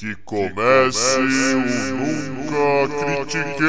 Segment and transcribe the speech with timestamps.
[0.00, 1.60] Que comece o
[1.94, 3.66] Nunca Critiquei!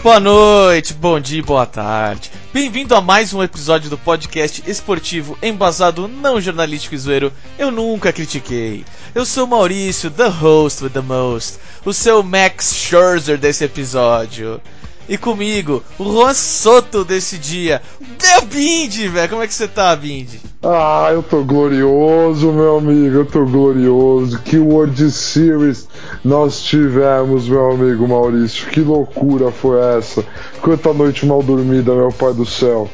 [0.00, 2.30] Boa noite, bom dia, boa tarde.
[2.52, 8.12] Bem-vindo a mais um episódio do podcast esportivo embasado não jornalístico e zoeiro Eu Nunca
[8.12, 8.84] Critiquei.
[9.12, 14.62] Eu sou Maurício, the host with the most, o seu Max Scherzer desse episódio.
[15.08, 17.82] E comigo, o Juan Soto desse dia.
[18.00, 19.28] Meu Bindi, velho.
[19.28, 20.40] Como é que você tá, Bindi?
[20.62, 23.16] Ah, eu tô glorioso, meu amigo.
[23.16, 24.38] Eu tô glorioso.
[24.40, 25.86] Que World Series
[26.24, 28.66] nós tivemos, meu amigo Maurício.
[28.70, 30.24] Que loucura foi essa?
[30.62, 32.90] Quanta noite mal dormida, meu pai do céu.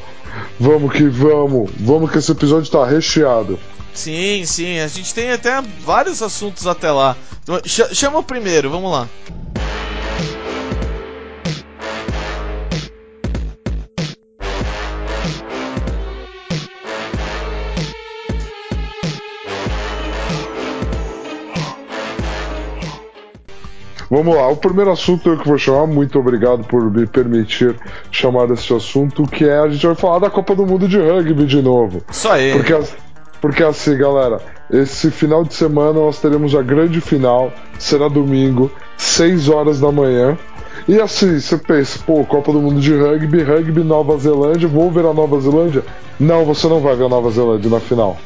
[0.59, 1.71] Vamos que vamos.
[1.79, 3.57] Vamos que esse episódio tá recheado.
[3.93, 4.79] Sim, sim.
[4.79, 7.15] A gente tem até vários assuntos até lá.
[7.65, 9.07] Chama o primeiro, vamos lá.
[24.11, 27.73] Vamos lá, o primeiro assunto eu que vou chamar, muito obrigado por me permitir
[28.11, 31.45] chamar esse assunto, que é a gente vai falar da Copa do Mundo de Rugby
[31.45, 32.03] de novo.
[32.11, 32.51] Isso aí.
[32.51, 32.77] Porque,
[33.39, 39.47] porque assim, galera, esse final de semana nós teremos a grande final, será domingo, 6
[39.47, 40.37] horas da manhã.
[40.89, 45.05] E assim, você pensa, pô, Copa do Mundo de Rugby, Rugby Nova Zelândia, vou ver
[45.05, 45.85] a Nova Zelândia?
[46.19, 48.17] Não, você não vai ver a Nova Zelândia na final.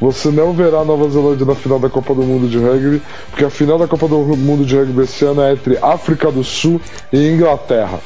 [0.00, 3.44] Você não verá a Nova Zelândia na final da Copa do Mundo de Rugby, porque
[3.44, 6.80] a final da Copa do Mundo de Rugby esse ano é entre África do Sul
[7.12, 8.00] e Inglaterra.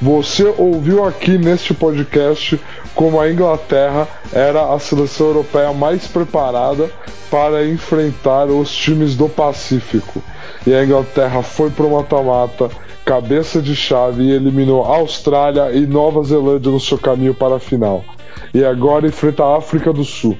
[0.00, 2.60] Você ouviu aqui neste podcast
[2.94, 6.90] como a Inglaterra era a seleção europeia mais preparada
[7.30, 10.22] para enfrentar os times do Pacífico.
[10.66, 12.68] E a Inglaterra foi para o mata-mata,
[13.04, 18.04] cabeça de chave, e eliminou Austrália e Nova Zelândia no seu caminho para a final.
[18.52, 20.36] E agora enfrenta a África do Sul.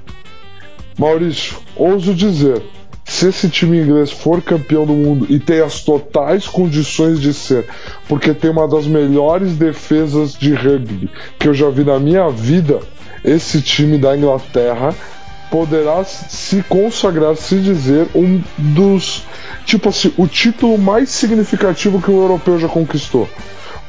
[0.98, 2.62] Maurício, ouso dizer,
[3.04, 7.66] se esse time inglês for campeão do mundo e tem as totais condições de ser,
[8.08, 12.81] porque tem uma das melhores defesas de rugby que eu já vi na minha vida,
[13.25, 14.94] esse time da Inglaterra
[15.50, 19.25] poderá se consagrar, se dizer, um dos.
[19.66, 23.28] Tipo assim, o título mais significativo que o europeu já conquistou.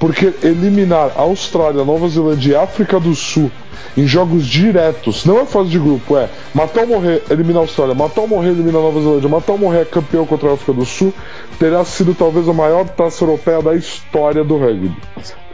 [0.04, 3.50] Porque eliminar Austrália, Nova Zelândia e África do Sul
[3.96, 7.96] em jogos diretos, não é fase de grupo, é matar ou morrer, eliminar a Austrália,
[7.96, 10.74] matar ou morrer, eliminar a Nova Zelândia, matar ou morrer é campeão contra a África
[10.74, 11.14] do Sul,
[11.58, 14.94] terá sido talvez a maior taça europeia da história do rugby.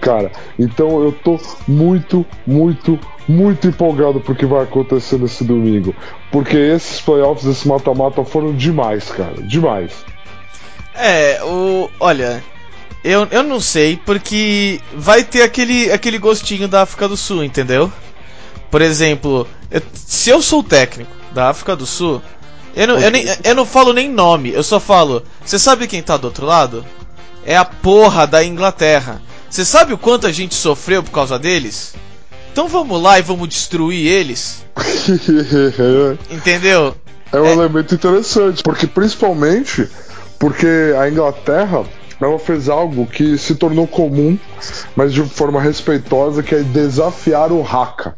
[0.01, 5.93] Cara, então eu tô muito, muito, muito empolgado pro que vai acontecer nesse domingo.
[6.31, 9.43] Porque esses playoffs, esse mata-mata foram demais, cara.
[9.43, 10.03] Demais.
[10.95, 11.87] É, o.
[11.99, 12.41] Olha,
[13.03, 17.91] eu, eu não sei, porque vai ter aquele, aquele gostinho da África do Sul, entendeu?
[18.69, 22.21] Por exemplo, eu, se eu sou técnico da África do Sul,
[22.75, 25.23] eu não, eu, nem, eu não falo nem nome, eu só falo.
[25.43, 26.85] Você sabe quem tá do outro lado?
[27.45, 29.21] É a porra da Inglaterra.
[29.49, 31.95] Você sabe o quanto a gente sofreu por causa deles?
[32.51, 34.65] Então vamos lá e vamos destruir eles.
[36.29, 36.95] Entendeu?
[37.31, 37.51] É um é...
[37.53, 39.87] elemento interessante, porque principalmente
[40.37, 41.83] porque a Inglaterra
[42.21, 44.37] ela fez algo que se tornou comum,
[44.95, 48.15] mas de forma respeitosa, que é desafiar o Haka.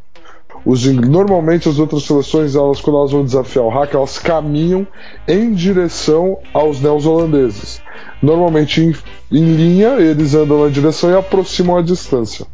[0.66, 4.88] Os, normalmente as outras seleções, elas, quando elas vão desafiar o Haka, elas caminham
[5.28, 7.82] em direção aos neozelandeses.
[8.22, 8.96] Normalmente em,
[9.32, 12.46] em linha, eles andam na direção e aproximam a distância.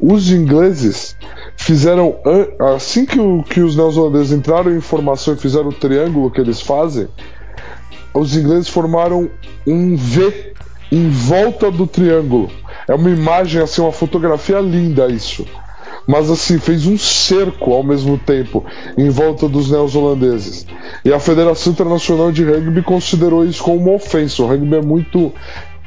[0.00, 1.16] Os ingleses
[1.56, 2.16] fizeram,
[2.74, 6.60] assim que, o, que os neozelandeses entraram em formação e fizeram o triângulo que eles
[6.60, 7.08] fazem,
[8.14, 9.30] os ingleses formaram
[9.66, 10.52] um V
[10.92, 12.50] em volta do triângulo.
[12.86, 15.46] É uma imagem, assim, uma fotografia linda isso.
[16.06, 18.64] Mas assim, fez um cerco ao mesmo tempo
[18.98, 20.66] em volta dos neozelandeses.
[21.04, 24.42] E a Federação Internacional de Rugby considerou isso como uma ofensa.
[24.42, 25.32] O rugby é muito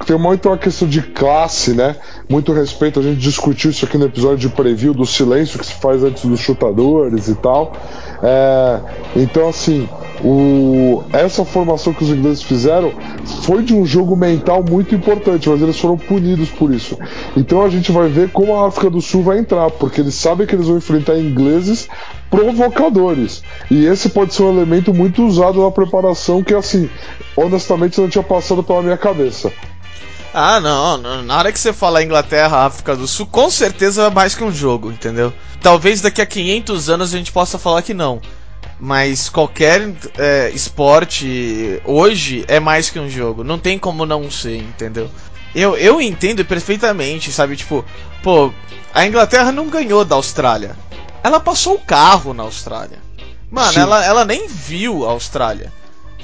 [0.06, 1.96] tem muito uma questão de classe, né?
[2.28, 3.00] Muito respeito.
[3.00, 6.26] A gente discutiu isso aqui no episódio de preview do silêncio que se faz antes
[6.26, 7.74] dos chutadores e tal.
[8.22, 8.80] É,
[9.16, 9.88] então, assim,
[10.28, 12.92] o, essa formação que os ingleses fizeram
[13.44, 16.98] foi de um jogo mental muito importante, mas eles foram punidos por isso.
[17.38, 20.48] Então a gente vai ver como a África do Sul vai entrar, porque eles sabem
[20.48, 21.88] que eles vão enfrentar ingleses
[22.32, 23.44] provocadores.
[23.70, 26.90] E esse pode ser um elemento muito usado na preparação que, assim,
[27.38, 29.54] honestamente não tinha passado pela minha cabeça.
[30.34, 34.34] Ah, não, na hora que você falar Inglaterra, África do Sul, com certeza é mais
[34.34, 35.32] que um jogo, entendeu?
[35.62, 38.20] Talvez daqui a 500 anos a gente possa falar que não.
[38.80, 43.44] Mas qualquer é, esporte hoje é mais que um jogo.
[43.44, 45.10] Não tem como não ser, entendeu?
[45.54, 47.56] Eu, eu entendo perfeitamente, sabe?
[47.56, 47.86] Tipo,
[48.22, 48.52] pô,
[48.94, 50.76] a Inglaterra não ganhou da Austrália.
[51.24, 53.00] Ela passou o carro na Austrália.
[53.50, 55.72] Mano, ela, ela nem viu a Austrália.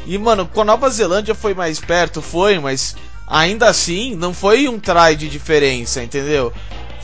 [0.06, 2.96] E, mano, com a Nova Zelândia foi mais perto, foi, mas
[3.28, 6.52] ainda assim não foi um try de diferença, entendeu?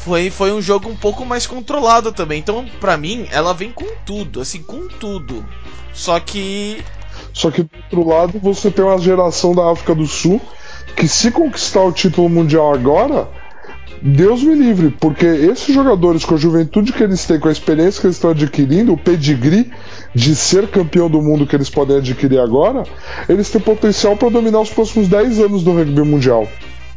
[0.08, 2.40] Foi, foi um jogo um pouco mais controlado também.
[2.40, 5.46] Então, pra mim, ela vem com tudo, assim, com tudo.
[5.94, 6.82] Só que.
[7.34, 10.40] Só que do outro lado você tem uma geração da África do Sul
[10.96, 13.28] que se conquistar o título mundial agora,
[14.02, 18.00] Deus me livre, porque esses jogadores com a juventude que eles têm, com a experiência
[18.00, 19.70] que eles estão adquirindo, o pedigree
[20.16, 22.84] de ser campeão do mundo que eles podem adquirir agora,
[23.28, 26.48] eles têm potencial para dominar os próximos 10 anos do rugby mundial.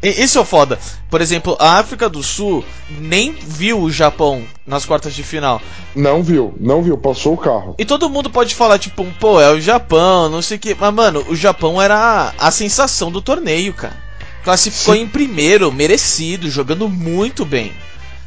[0.02, 0.78] Isso é foda.
[1.10, 2.64] Por exemplo, a África do Sul
[2.98, 5.60] nem viu o Japão nas quartas de final.
[5.94, 7.74] Não viu, não viu, passou o carro.
[7.78, 10.74] E todo mundo pode falar, tipo, pô, é o Japão, não sei o que.
[10.74, 13.96] Mas, mano, o Japão era a sensação do torneio, cara.
[14.42, 15.02] Classificou Sim.
[15.02, 17.72] em primeiro, merecido, jogando muito bem.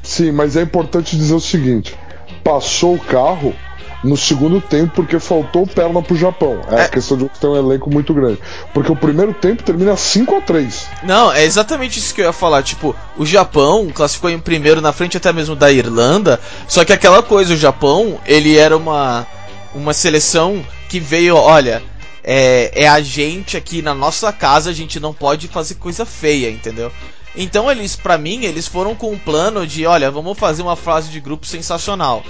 [0.03, 1.95] Sim, mas é importante dizer o seguinte:
[2.43, 3.55] passou o carro
[4.03, 6.61] no segundo tempo porque faltou perna pro Japão.
[6.69, 6.81] É, é.
[6.83, 8.39] a questão de ter um elenco muito grande.
[8.73, 12.33] Porque o primeiro tempo termina 5 a 3 Não, é exatamente isso que eu ia
[12.33, 12.63] falar.
[12.63, 16.39] Tipo, o Japão classificou em primeiro na frente até mesmo da Irlanda.
[16.67, 19.25] Só que aquela coisa, o Japão, ele era uma,
[19.73, 21.81] uma seleção que veio, olha.
[22.25, 26.49] É, é a gente aqui na nossa casa, a gente não pode fazer coisa feia,
[26.49, 26.89] entendeu?
[27.35, 31.09] Então eles, para mim, eles foram com um plano de, olha, vamos fazer uma fase
[31.09, 32.23] de grupo sensacional.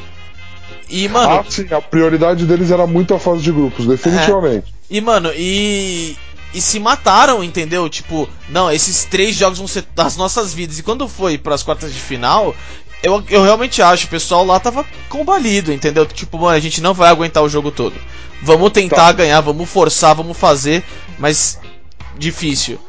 [0.89, 1.39] E, mano.
[1.39, 4.73] Ah, sim, a prioridade deles era muito a fase de grupos, definitivamente.
[4.89, 4.95] É.
[4.97, 6.15] E, mano, e.
[6.53, 7.89] E se mataram, entendeu?
[7.89, 10.77] Tipo, não, esses três jogos vão ser das nossas vidas.
[10.77, 12.55] E quando foi para as quartas de final,
[13.01, 16.05] eu, eu realmente acho, o pessoal lá tava combalido, entendeu?
[16.05, 17.95] Tipo, mano, a gente não vai aguentar o jogo todo.
[18.43, 19.11] Vamos tentar tá.
[19.11, 20.83] ganhar, vamos forçar, vamos fazer,
[21.17, 21.59] mas
[22.17, 22.79] difícil.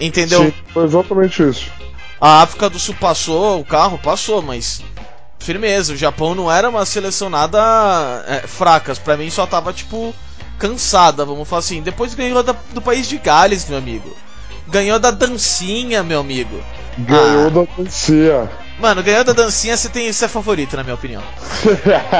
[0.00, 0.44] Entendeu?
[0.44, 1.70] Sim, foi exatamente isso.
[2.20, 4.82] A África do Sul passou, o carro passou, mas
[5.38, 5.92] firmeza.
[5.92, 8.98] O Japão não era uma seleção nada é, fracas.
[8.98, 10.14] Para mim só tava tipo
[10.58, 11.82] cansada, vamos falar assim.
[11.82, 14.14] Depois ganhou da, do país de Gales, meu amigo.
[14.66, 16.62] Ganhou da dancinha, meu amigo.
[16.98, 17.50] Ganhou ah.
[17.50, 18.50] da dancinha.
[18.78, 21.22] Mano, ganhou da dancinha, você tem isso é favorito, na minha opinião.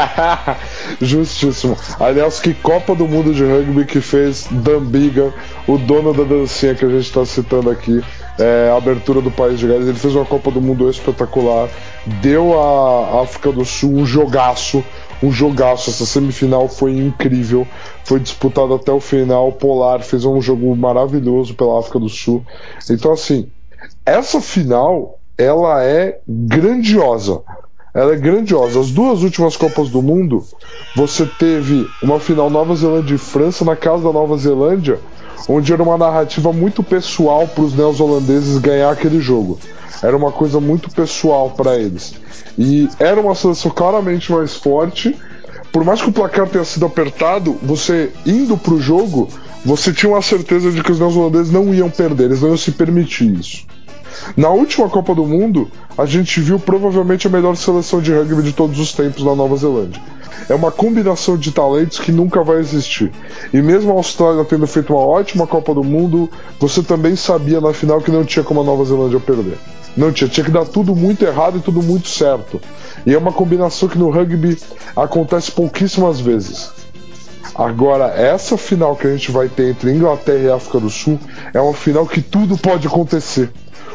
[1.01, 1.77] Justíssimo.
[1.99, 5.35] Aliás, que Copa do Mundo de Rugby que fez Dan Biga,
[5.67, 8.01] o dono da dancinha que a gente está citando aqui,
[8.39, 9.87] é, a abertura do país de Gales.
[9.87, 11.69] Ele fez uma Copa do Mundo espetacular
[12.21, 14.85] deu à África do Sul um jogaço,
[15.23, 15.91] um jogaço.
[15.91, 17.67] Essa semifinal foi incrível,
[18.05, 19.53] foi disputada até o final.
[19.53, 22.45] Polar fez um jogo maravilhoso pela África do Sul.
[22.91, 23.49] Então, assim,
[24.05, 27.43] essa final ela é grandiosa.
[27.95, 28.81] Ela é grandiosa.
[28.81, 30.45] As duas últimas Copas do Mundo,
[30.97, 34.99] você teve uma final Nova Zelândia e França na casa da Nova Zelândia,
[35.49, 39.59] onde era uma narrativa muito pessoal para os neozelandeses ganhar aquele jogo.
[40.03, 42.15] Era uma coisa muito pessoal para eles.
[42.59, 45.17] E era uma seleção claramente mais forte.
[45.73, 49.29] Por mais que o placar tenha sido apertado, você indo para o jogo,
[49.65, 52.71] você tinha uma certeza de que os neozelandeses não iam perder, eles não iam se
[52.73, 53.67] permitir isso.
[54.37, 58.53] Na última Copa do Mundo, a gente viu provavelmente a melhor seleção de rugby de
[58.53, 60.01] todos os tempos na Nova Zelândia.
[60.49, 63.13] É uma combinação de talentos que nunca vai existir.
[63.53, 67.73] E mesmo a Austrália tendo feito uma ótima Copa do Mundo, você também sabia na
[67.73, 69.59] final que não tinha como a Nova Zelândia perder.
[69.97, 72.61] Não tinha, tinha que dar tudo muito errado e tudo muito certo.
[73.07, 74.59] E é uma combinação que no rugby
[74.97, 76.73] acontece pouquíssimas vezes.
[77.55, 81.21] Agora, essa final que a gente vai ter entre Inglaterra e África do Sul
[81.53, 83.51] é uma final que tudo pode acontecer.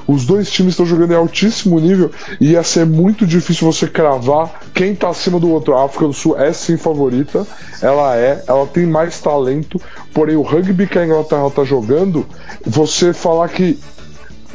[0.07, 4.61] Os dois times estão jogando em altíssimo nível e ia ser muito difícil você cravar
[4.73, 5.75] quem está acima do outro.
[5.75, 7.45] A África do Sul é sim favorita,
[7.81, 9.79] ela é, ela tem mais talento,
[10.13, 12.25] porém o rugby que a Inglaterra está jogando,
[12.65, 13.79] você falar que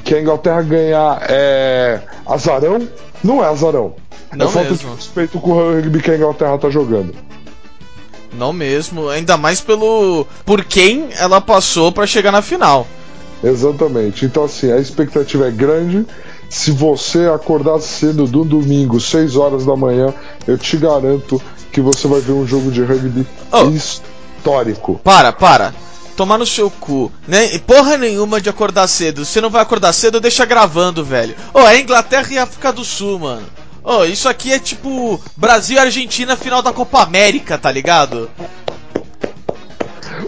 [0.05, 2.87] que a Inglaterra ganhar é azarão,
[3.23, 3.95] não é azarão.
[4.37, 4.91] Não é falta mesmo.
[4.91, 7.15] de respeito com o rugby que a Inglaterra tá jogando.
[8.33, 12.87] Não mesmo, ainda mais pelo por quem ela passou para chegar na final.
[13.43, 14.25] Exatamente.
[14.25, 16.07] Então assim, a expectativa é grande.
[16.49, 20.15] Se você acordar cedo do domingo, 6 horas da manhã,
[20.47, 21.41] eu te garanto
[21.73, 23.71] que você vai ver um jogo de rugby oh.
[23.71, 25.01] histórico.
[25.03, 25.75] Para, para
[26.15, 27.53] tomar no seu cu, né?
[27.55, 29.25] E porra nenhuma de acordar cedo.
[29.25, 31.35] Você não vai acordar cedo, deixa gravando, velho.
[31.53, 33.47] Ô, oh, é Inglaterra e África do Sul, mano.
[33.83, 38.31] Ô, oh, isso aqui é tipo Brasil e Argentina final da Copa América, tá ligado?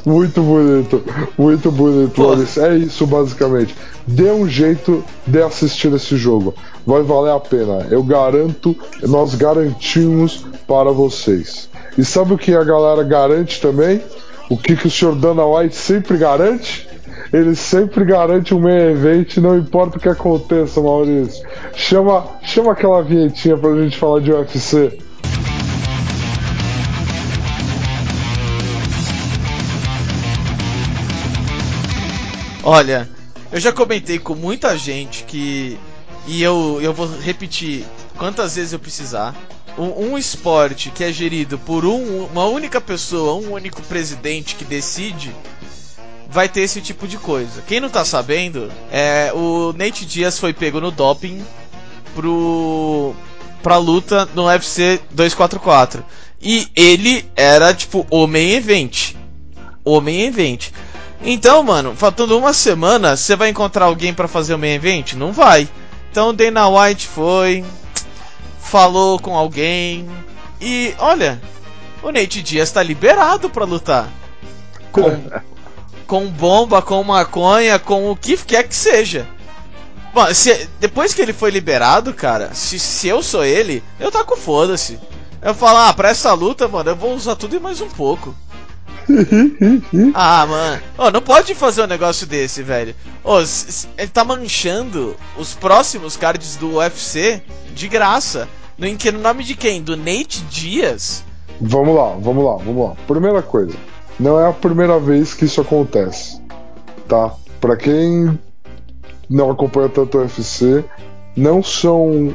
[0.05, 1.03] Muito bonito,
[1.37, 2.61] muito bonito, Alice.
[2.61, 3.75] É isso basicamente.
[4.07, 6.55] Dê um jeito de assistir esse jogo.
[6.87, 7.87] Vai valer a pena.
[7.91, 11.69] Eu garanto, nós garantimos para vocês.
[11.99, 14.01] E sabe o que a galera garante também?
[14.49, 16.87] O que, que o senhor Dana White sempre garante?
[17.33, 21.45] ele sempre garante um meio evento, não importa o que aconteça, Maurício.
[21.75, 24.99] Chama, chama aquela vinhetinha pra gente falar de UFC.
[32.69, 33.09] Olha,
[33.53, 35.79] eu já comentei com muita gente que.
[36.27, 37.85] E eu, eu vou repetir
[38.19, 39.37] quantas vezes eu precisar.
[39.79, 44.65] Um, um esporte que é gerido por um, uma única pessoa, um único presidente que
[44.65, 45.33] decide,
[46.29, 47.63] vai ter esse tipo de coisa.
[47.69, 51.41] Quem não tá sabendo, é o Nate Diaz foi pego no doping
[52.17, 53.15] pro
[53.63, 56.05] pra luta no UFC 244.
[56.43, 59.15] E ele era tipo main event.
[60.03, 60.73] Main event.
[61.23, 65.15] Então, mano, faltando uma semana, você vai encontrar alguém para fazer o main event?
[65.15, 65.69] Não vai.
[66.11, 67.65] Então, Dana White foi,
[68.61, 70.09] falou com alguém
[70.61, 71.41] e, olha,
[72.03, 74.09] o Nate Diaz tá liberado para lutar.
[74.93, 75.03] Com,
[76.07, 79.27] com bomba, com maconha, com o que quer que seja.
[80.15, 84.25] Bom, se, depois que ele foi liberado, cara, se, se eu sou ele, eu tá
[84.25, 84.99] com foda-se.
[85.43, 88.35] Eu falo, ah, pra essa luta, mano, eu vou usar tudo e mais um pouco.
[90.15, 90.83] ah, mano.
[90.99, 92.95] Oh, não pode fazer um negócio desse, velho.
[93.23, 93.39] Oh,
[93.97, 97.43] ele tá manchando os próximos cards do UFC
[97.75, 98.49] de graça.
[98.77, 99.83] No, no nome de quem?
[99.83, 101.25] Do Nate Dias?
[101.61, 102.97] Vamos lá, vamos lá, vamos lá.
[103.07, 103.77] Primeira coisa,
[104.21, 106.41] não é a primeira vez que isso acontece,
[107.09, 107.33] tá?
[107.61, 108.39] Para quem
[109.29, 110.85] não acompanha tanto o UFC,
[111.35, 112.35] não são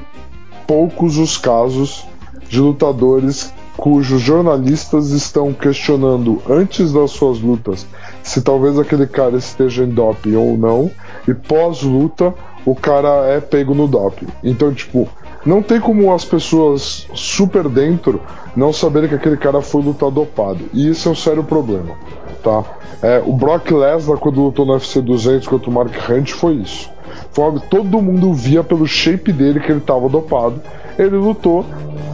[0.65, 2.05] poucos os casos
[2.49, 7.87] de lutadores cujos jornalistas estão questionando antes das suas lutas
[8.21, 10.91] se talvez aquele cara esteja em doping ou não,
[11.27, 12.31] e pós-luta
[12.63, 14.27] o cara é pego no doping.
[14.43, 15.09] Então, tipo,
[15.43, 18.21] não tem como as pessoas super dentro
[18.55, 20.59] não saberem que aquele cara foi lutar dopado.
[20.71, 21.95] E isso é um sério problema,
[22.43, 22.63] tá?
[23.01, 26.87] É, o Brock Lesnar, quando lutou no UFC 200 contra o Mark Hunt, foi isso.
[27.31, 30.61] Foi todo mundo via pelo shape dele que ele estava dopado.
[31.01, 31.65] Ele lutou,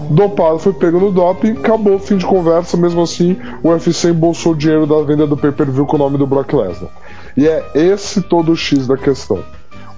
[0.09, 2.77] dopado, foi pego no doping, acabou, fim de conversa.
[2.77, 6.25] Mesmo assim, o UFC embolsou o dinheiro da venda do pay-per-view com o nome do
[6.25, 6.89] Brock Lesnar.
[7.35, 9.43] E é esse todo o X da questão.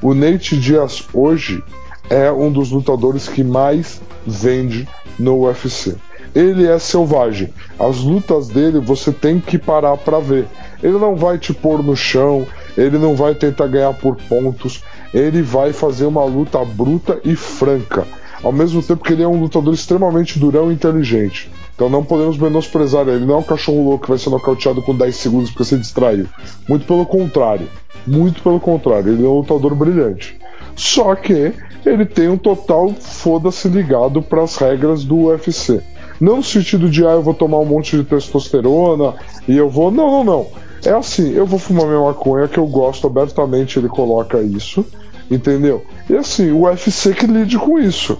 [0.01, 1.63] O Nate Diaz hoje
[2.09, 5.95] é um dos lutadores que mais vende no UFC.
[6.33, 7.53] Ele é selvagem.
[7.77, 10.47] As lutas dele você tem que parar para ver.
[10.81, 15.43] Ele não vai te pôr no chão, ele não vai tentar ganhar por pontos, ele
[15.43, 18.07] vai fazer uma luta bruta e franca.
[18.43, 21.51] Ao mesmo tempo que ele é um lutador extremamente durão e inteligente.
[21.75, 23.25] Então não podemos menosprezar ele.
[23.25, 26.27] não é um cachorro louco que vai ser nocauteado com 10 segundos porque se distraiu.
[26.67, 27.67] Muito pelo contrário.
[28.05, 29.13] Muito pelo contrário.
[29.13, 30.37] Ele é um lutador brilhante.
[30.75, 31.53] Só que
[31.85, 35.81] ele tem um total foda-se ligado para as regras do UFC.
[36.19, 39.15] Não no sentido de, ah, eu vou tomar um monte de testosterona
[39.47, 39.89] e eu vou.
[39.89, 40.47] Não, não, não.
[40.85, 44.85] É assim, eu vou fumar minha maconha, que eu gosto abertamente, ele coloca isso,
[45.29, 45.83] entendeu?
[46.09, 48.17] E assim, o UFC que lide com isso.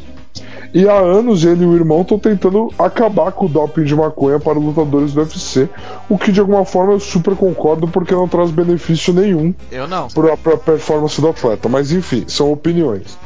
[0.74, 4.40] E há anos ele e o irmão estão tentando acabar com o doping de maconha
[4.40, 5.68] para lutadores do UFC,
[6.08, 10.08] o que de alguma forma eu super concordo porque não traz benefício nenhum eu não.
[10.10, 11.68] para a performance do atleta.
[11.68, 13.18] Mas enfim, são opiniões.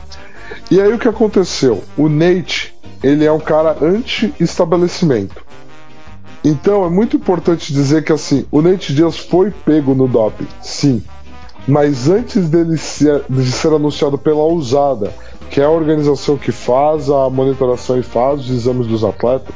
[0.72, 1.84] E aí o que aconteceu?
[1.98, 2.74] O Nate,
[3.04, 5.44] ele é um cara anti-estabelecimento.
[6.44, 11.04] Então é muito importante dizer que assim, o Nate Diaz foi pego no doping, sim.
[11.68, 15.14] Mas antes dele ser, de ser anunciado pela usada
[15.54, 19.54] que é a organização que faz a monitoração e faz os exames dos atletas,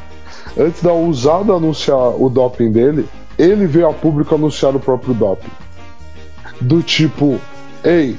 [0.55, 5.49] antes da usada anunciar o doping dele, ele veio a público anunciar o próprio doping.
[6.61, 7.39] Do tipo,
[7.83, 8.15] ei,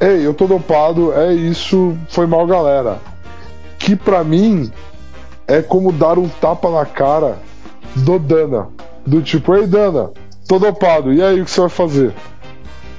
[0.00, 2.98] ei, eu tô dopado, é isso, foi mal galera.
[3.78, 4.68] Que para mim
[5.46, 7.38] é como dar um tapa na cara
[7.94, 8.66] do Dana.
[9.06, 10.10] Do tipo, ei Dana,
[10.48, 12.12] tô dopado, e aí o que você vai fazer?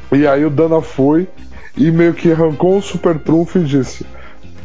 [0.10, 1.28] E aí o Dana foi
[1.76, 4.06] e meio que arrancou um super trunfo e disse: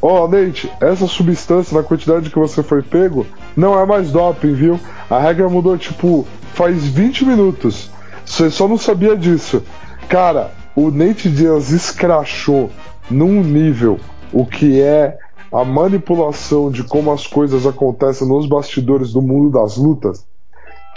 [0.08, 4.52] Ó, oh, Nate, essa substância, na quantidade que você foi pego, não é mais doping,
[4.52, 4.78] viu?
[5.10, 7.90] A regra mudou, tipo, faz 20 minutos.
[8.24, 9.64] Você só não sabia disso.
[10.08, 12.70] Cara, o Nate Diaz escrachou
[13.10, 13.98] num nível
[14.32, 15.18] o que é
[15.52, 20.24] a manipulação de como as coisas acontecem nos bastidores do mundo das lutas,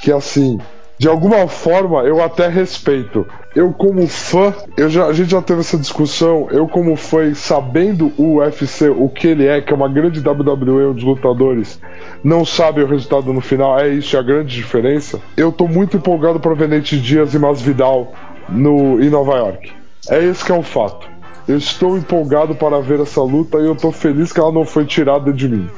[0.01, 0.59] que assim,
[0.99, 3.25] de alguma forma eu até respeito.
[3.55, 8.11] Eu como fã, eu já, a gente já teve essa discussão, eu como fã, sabendo
[8.17, 11.79] o UFC, o que ele é, que é uma grande WWE onde lutadores
[12.21, 15.21] não sabem o resultado no final, é isso é a grande diferença.
[15.37, 18.11] Eu tô muito empolgado para ver Nate Diaz e Masvidal
[18.49, 19.71] no, em Nova York.
[20.09, 21.07] É esse que é o fato.
[21.47, 24.85] Eu estou empolgado para ver essa luta e eu tô feliz que ela não foi
[24.85, 25.69] tirada de mim.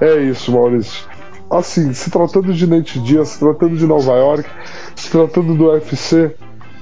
[0.00, 1.07] É isso, Maurício
[1.50, 4.48] assim, se tratando de Nate Diaz, se tratando de Nova York,
[4.94, 6.34] se tratando do UFC,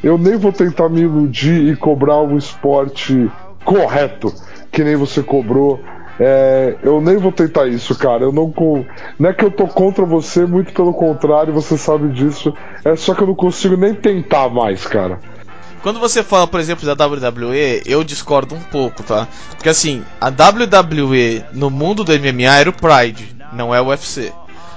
[0.02, 3.30] eu nem vou tentar me iludir e cobrar um esporte
[3.64, 4.32] correto,
[4.70, 5.80] que nem você cobrou.
[6.18, 8.24] É, eu nem vou tentar isso, cara.
[8.24, 8.52] Eu não,
[9.18, 12.54] não é que eu tô contra você, muito pelo contrário, você sabe disso.
[12.84, 15.20] É só que eu não consigo nem tentar mais, cara.
[15.82, 19.28] Quando você fala, por exemplo, da WWE, eu discordo um pouco, tá?
[19.50, 24.32] Porque assim, a WWE no mundo do MMA era o Pride, não é o UFC.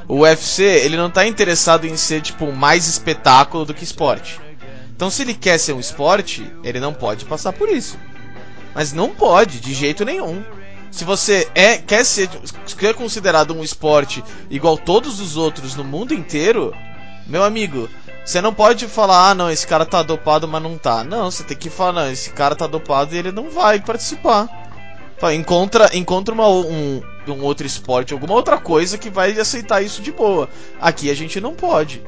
[0.10, 4.42] O UFC, ele não tá interessado em ser, tipo, mais espetáculo do que esporte.
[4.96, 7.96] Então, se ele quer ser um esporte, ele não pode passar por isso.
[8.74, 10.44] Mas não pode, de jeito nenhum.
[10.90, 12.28] Se você é quer ser
[12.76, 16.74] quer considerado um esporte igual todos os outros no mundo inteiro,
[17.28, 17.88] meu amigo,
[18.26, 21.04] você não pode falar, ah, não, esse cara tá dopado, mas não tá.
[21.04, 24.50] Não, você tem que falar, não, esse cara tá dopado e ele não vai participar.
[25.36, 30.12] Encontra, encontra uma, um, um outro esporte, alguma outra coisa que vai aceitar isso de
[30.12, 30.50] boa.
[30.80, 32.02] Aqui a gente não pode.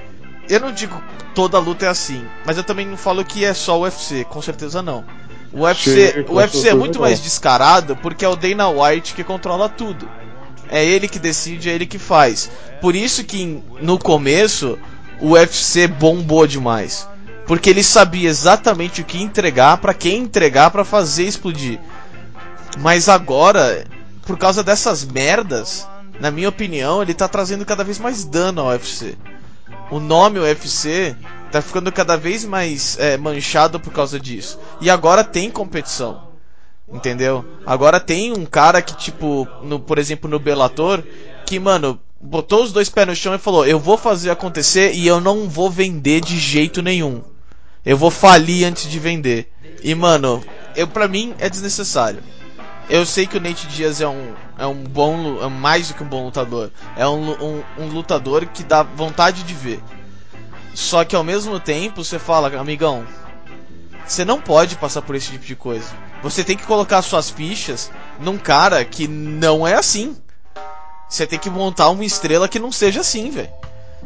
[0.49, 1.01] Eu não digo
[1.33, 4.41] toda luta é assim, mas eu também não falo que é só o UFC, com
[4.41, 5.05] certeza não.
[5.53, 9.23] O UFC, Sim, o UFC é muito mais descarado porque é o Dana White que
[9.23, 10.09] controla tudo.
[10.69, 12.49] É ele que decide, é ele que faz.
[12.79, 14.79] Por isso que no começo
[15.19, 17.07] o UFC bombou demais.
[17.45, 21.79] Porque ele sabia exatamente o que entregar, para quem entregar, para fazer explodir.
[22.79, 23.83] Mas agora,
[24.31, 25.85] por causa dessas merdas,
[26.17, 29.17] na minha opinião, ele tá trazendo cada vez mais dano ao UFC.
[29.91, 31.17] O nome UFC
[31.51, 34.57] tá ficando cada vez mais é, manchado por causa disso.
[34.79, 36.29] E agora tem competição.
[36.89, 37.43] Entendeu?
[37.65, 41.03] Agora tem um cara que, tipo, no, por exemplo, no Bellator,
[41.45, 45.05] que, mano, botou os dois pés no chão e falou: Eu vou fazer acontecer e
[45.05, 47.21] eu não vou vender de jeito nenhum.
[47.85, 49.51] Eu vou falir antes de vender.
[49.83, 50.41] E, mano,
[50.73, 52.23] eu, pra mim é desnecessário.
[52.91, 56.03] Eu sei que o Nate Diaz é um, é um bom, é mais do que
[56.03, 56.69] um bom lutador.
[56.97, 59.81] É um, um, um lutador que dá vontade de ver.
[60.75, 63.05] Só que ao mesmo tempo você fala, amigão,
[64.05, 65.87] você não pode passar por esse tipo de coisa.
[66.21, 70.17] Você tem que colocar suas fichas num cara que não é assim.
[71.07, 73.49] Você tem que montar uma estrela que não seja assim, velho.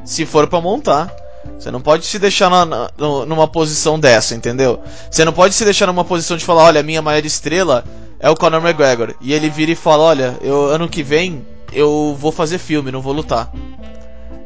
[0.03, 1.11] Se for para montar.
[1.57, 2.89] Você não pode se deixar na, na,
[3.25, 4.79] numa posição dessa, entendeu?
[5.09, 7.83] Você não pode se deixar numa posição de falar, olha, minha maior estrela
[8.19, 9.15] é o Conor McGregor.
[9.21, 13.01] E ele vira e fala, olha, eu, ano que vem eu vou fazer filme, não
[13.01, 13.51] vou lutar.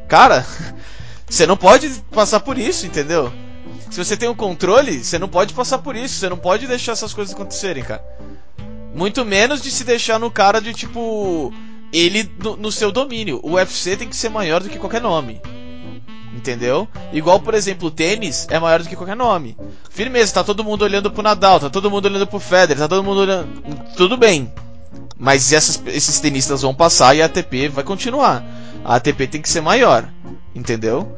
[0.07, 0.45] Cara,
[1.29, 3.31] você não pode passar por isso, entendeu?
[3.89, 6.15] Se você tem o um controle, você não pode passar por isso.
[6.15, 8.03] Você não pode deixar essas coisas acontecerem, cara.
[8.93, 11.53] Muito menos de se deixar no cara de tipo
[11.91, 13.39] ele no, no, seu domínio.
[13.43, 15.41] O UFC tem que ser maior do que qualquer nome.
[16.33, 16.87] Entendeu?
[17.11, 19.57] Igual, por exemplo, tênis é maior do que qualquer nome.
[19.89, 23.03] Firmeza, tá todo mundo olhando pro Nadal, tá todo mundo olhando pro Federer, tá todo
[23.03, 23.47] mundo olhando.
[23.97, 24.51] Tudo bem.
[25.17, 28.45] Mas essas, esses tenistas vão passar e a ATP vai continuar.
[28.85, 30.07] A ATP tem que ser maior.
[30.55, 31.17] Entendeu?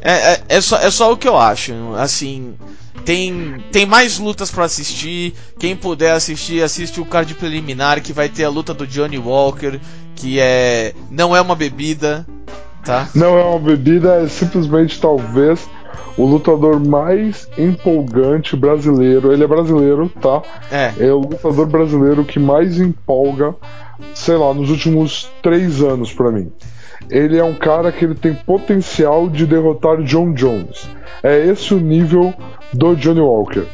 [0.00, 1.72] É, é, é, só, é só o que eu acho.
[1.94, 2.56] Assim,
[3.04, 5.34] tem, tem mais lutas para assistir.
[5.58, 9.80] Quem puder assistir, assiste o card preliminar que vai ter a luta do Johnny Walker,
[10.14, 12.26] que é não é uma bebida,
[12.84, 13.08] tá?
[13.14, 15.68] Não é uma bebida, é simplesmente talvez
[16.16, 19.32] o lutador mais empolgante brasileiro.
[19.32, 20.42] Ele é brasileiro, tá?
[20.70, 20.92] É.
[20.98, 23.54] É o lutador brasileiro que mais empolga,
[24.14, 26.50] sei lá, nos últimos três anos para mim
[27.10, 30.88] ele é um cara que ele tem potencial de derrotar John Jones.
[31.22, 32.34] É esse o nível
[32.72, 33.64] do Johnny Walker.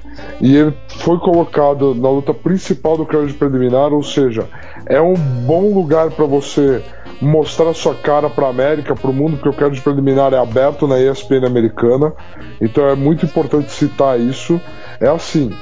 [0.40, 4.48] E ele foi colocado na luta principal do card preliminar, ou seja,
[4.86, 6.82] é um bom lugar para você
[7.20, 10.86] mostrar sua cara para a América, para o mundo, porque o card preliminar é aberto
[10.86, 12.12] na ESPN americana.
[12.60, 14.60] Então é muito importante citar isso.
[15.00, 15.52] É assim,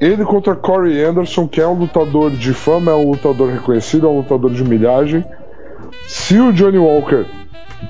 [0.00, 4.10] ele contra Corey Anderson, que é um lutador de fama, é um lutador reconhecido, é
[4.10, 5.24] um lutador de milhagem.
[6.06, 7.24] Se o Johnny Walker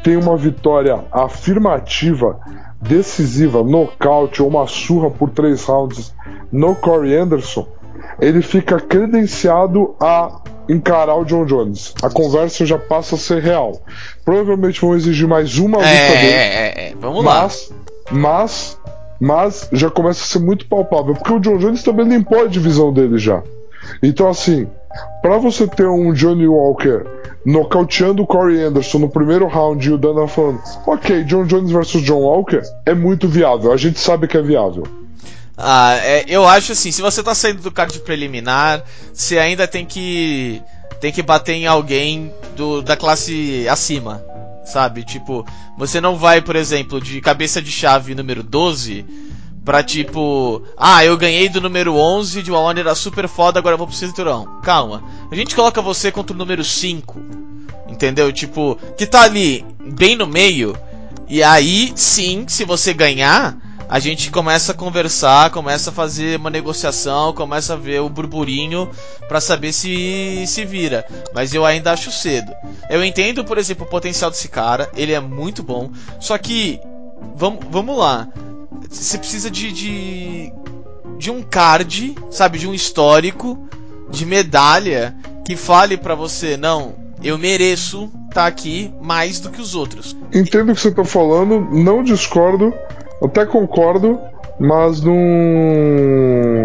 [0.02, 2.38] tem uma vitória afirmativa,
[2.80, 6.14] decisiva, nocaute ou uma surra por três rounds
[6.52, 7.66] no Corey Anderson,
[8.20, 11.94] ele fica credenciado a encarar o John Jones.
[12.02, 13.80] A conversa já passa a ser real.
[14.24, 16.32] Provavelmente vão exigir mais uma luta é, dele.
[16.32, 16.94] É, é, é.
[17.00, 17.76] Vamos mas, lá.
[18.12, 18.78] Mas,
[19.20, 22.92] mas já começa a ser muito palpável, porque o John Jones também limpou a divisão
[22.92, 23.42] dele já.
[24.02, 24.66] Então assim,
[25.22, 27.04] para você ter um Johnny Walker
[27.44, 32.02] nocauteando o Corey Anderson no primeiro round e o Dana falando: Ok, John Jones versus
[32.02, 34.84] John Walker é muito viável, a gente sabe que é viável.
[35.56, 39.86] Ah, é, eu acho assim, se você tá saindo do card preliminar, você ainda tem
[39.86, 40.62] que
[41.00, 44.22] tem que bater em alguém do, da classe acima,
[44.64, 45.04] sabe?
[45.04, 45.46] Tipo,
[45.78, 49.04] você não vai, por exemplo, de cabeça de chave número 12
[49.64, 53.78] pra tipo, ah, eu ganhei do número 11, de uma maneira super foda, agora eu
[53.78, 54.60] vou pro cinturão.
[54.62, 55.02] Calma.
[55.30, 57.20] A gente coloca você contra o número 5.
[57.88, 58.32] Entendeu?
[58.32, 60.76] Tipo, que tá ali bem no meio.
[61.28, 63.56] E aí, sim, se você ganhar,
[63.88, 68.90] a gente começa a conversar, começa a fazer uma negociação, começa a ver o burburinho
[69.28, 71.06] para saber se se vira.
[71.34, 72.52] Mas eu ainda acho cedo.
[72.90, 75.90] Eu entendo, por exemplo, o potencial desse cara, ele é muito bom.
[76.20, 76.80] Só que,
[77.36, 78.28] vamos, vamos lá.
[78.90, 80.52] Você precisa de, de,
[81.18, 82.58] de um card, sabe?
[82.58, 83.68] De um histórico,
[84.10, 89.60] de medalha que fale para você, não, eu mereço estar tá aqui mais do que
[89.60, 90.16] os outros.
[90.34, 92.74] Entendo o que você tá falando, não discordo,
[93.22, 94.18] até concordo,
[94.58, 95.14] mas não.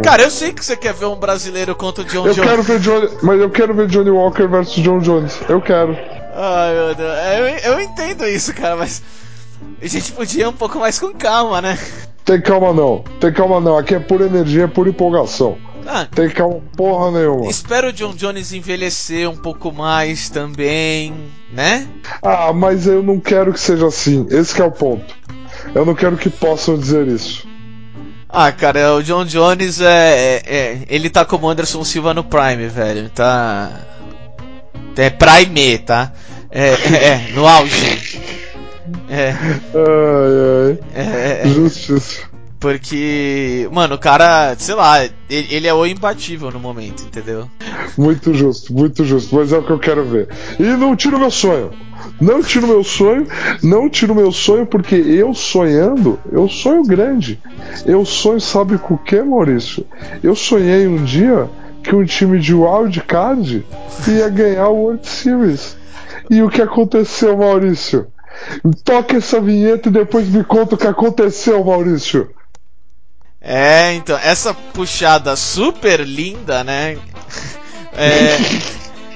[0.04, 2.50] Cara, eu sei que você quer ver um brasileiro contra o John eu Jones.
[2.50, 5.40] Quero ver Johnny, mas eu quero ver Johnny Walker versus John Jones.
[5.48, 5.98] Eu quero.
[6.34, 7.14] Ai, meu Deus.
[7.64, 9.02] Eu, eu entendo isso, cara, mas.
[9.82, 11.78] A gente podia ir um pouco mais com calma, né?
[12.26, 13.04] Tem calma não.
[13.20, 13.78] Tem calma não.
[13.78, 15.58] Aqui é pura energia, é pura empolgação.
[15.88, 17.50] Ah, tem calma porra nenhuma.
[17.50, 21.14] Espero o John Jones envelhecer um pouco mais também,
[21.52, 21.88] né?
[22.22, 24.28] Ah, mas eu não quero que seja assim.
[24.30, 25.16] Esse é o ponto.
[25.74, 27.48] Eu não quero que possam dizer isso.
[28.28, 32.68] Ah, cara, o John Jones é, é, é, Ele tá como Anderson Silva no Prime,
[32.68, 33.10] velho.
[33.10, 33.72] Tá.
[34.96, 36.14] É Prime, tá?
[36.50, 38.30] É, é, é no auge.
[39.10, 39.30] É.
[39.32, 40.80] Ai, ai.
[40.94, 42.30] É, é, Justiça.
[42.60, 47.50] Porque, mano, o cara, sei lá, ele, ele, é o imbatível no momento, entendeu?
[47.98, 50.30] Muito justo, muito justo, mas é o que eu quero ver.
[50.60, 51.72] E não tiro meu sonho.
[52.22, 53.28] Não tiro meu sonho,
[53.64, 57.42] não tiro meu sonho, porque eu sonhando, eu sonho grande.
[57.84, 59.86] Eu sonho, sabe com o que, Maurício?
[60.22, 61.50] Eu sonhei um dia
[61.84, 63.66] que um time de wildcard
[64.08, 65.76] ia ganhar o World Series.
[66.30, 68.08] E o que aconteceu, Maurício?
[68.84, 72.30] Toque essa vinheta e depois me conta o que aconteceu, Maurício.
[73.42, 76.98] É, então, essa puxada super linda, né?
[77.94, 78.38] É,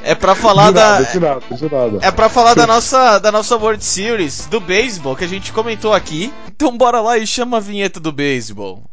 [0.05, 1.11] é pra falar nada, da.
[1.11, 1.99] De nada, de nada.
[1.99, 5.93] É pra falar da nossa, da nossa World Series do beisebol que a gente comentou
[5.93, 6.31] aqui.
[6.47, 8.83] Então bora lá e chama a vinheta do beisebol.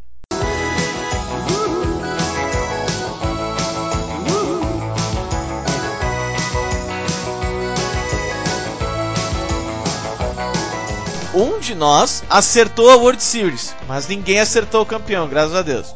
[11.35, 15.95] um de nós acertou a World Series, mas ninguém acertou o campeão, graças a Deus.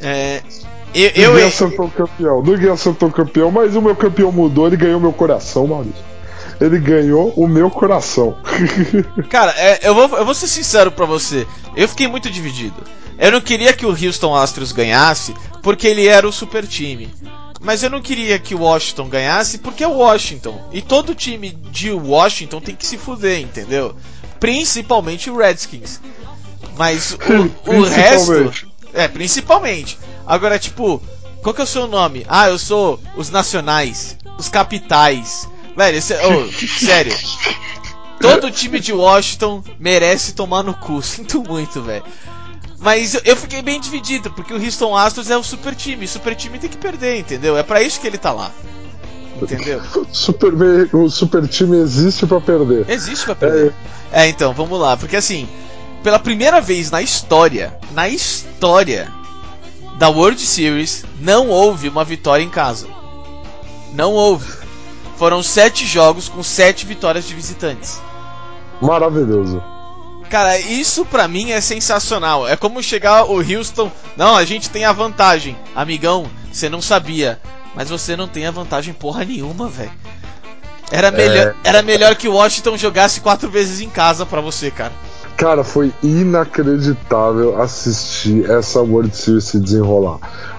[0.00, 0.42] É,
[0.94, 2.42] eu, eu, ninguém acertou o campeão,
[3.10, 6.14] campeão, mas o meu campeão mudou, ele ganhou meu coração, Maurício.
[6.60, 8.36] Ele ganhou o meu coração.
[9.28, 11.46] Cara, é, eu, vou, eu vou ser sincero pra você.
[11.76, 12.76] Eu fiquei muito dividido.
[13.18, 17.12] Eu não queria que o Houston Astros ganhasse porque ele era o super time.
[17.60, 20.68] Mas eu não queria que o Washington ganhasse porque é o Washington.
[20.72, 23.96] E todo time de Washington tem que se fuder, entendeu?
[24.38, 26.00] Principalmente o Redskins.
[26.76, 28.68] Mas o, o resto.
[28.92, 29.98] É, principalmente.
[30.26, 31.02] Agora, tipo,
[31.42, 32.24] qual que é o seu nome?
[32.28, 35.48] Ah, eu sou os nacionais, os capitais.
[35.76, 37.14] Velho, esse, oh, sério.
[38.20, 41.00] Todo time de Washington merece tomar no cu.
[41.04, 42.04] Sinto muito, velho.
[42.78, 46.04] Mas eu fiquei bem dividido, porque o Houston Astros é o super time.
[46.04, 47.56] O super time tem que perder, entendeu?
[47.56, 48.50] É para isso que ele tá lá.
[49.40, 49.82] Entendeu?
[50.12, 50.54] Super,
[50.94, 52.88] o super time existe para perder.
[52.88, 53.74] Existe para perder.
[54.12, 54.22] É.
[54.22, 54.96] é, então, vamos lá.
[54.96, 55.48] Porque assim,
[56.04, 59.12] pela primeira vez na história, na história
[59.96, 62.88] da World Series, não houve uma vitória em casa.
[63.92, 64.52] Não houve.
[65.16, 68.02] Foram sete jogos com sete vitórias de visitantes.
[68.80, 69.62] Maravilhoso.
[70.28, 72.48] Cara, isso pra mim é sensacional.
[72.48, 73.90] É como chegar o Houston.
[74.16, 75.56] Não, a gente tem a vantagem.
[75.74, 77.40] Amigão, você não sabia.
[77.74, 79.92] Mas você não tem a vantagem porra nenhuma, velho.
[80.90, 81.68] Era melhor, é...
[81.68, 84.92] era melhor que o Washington jogasse quatro vezes em casa para você, cara.
[85.36, 90.18] Cara, foi inacreditável assistir essa World Series se desenrolar.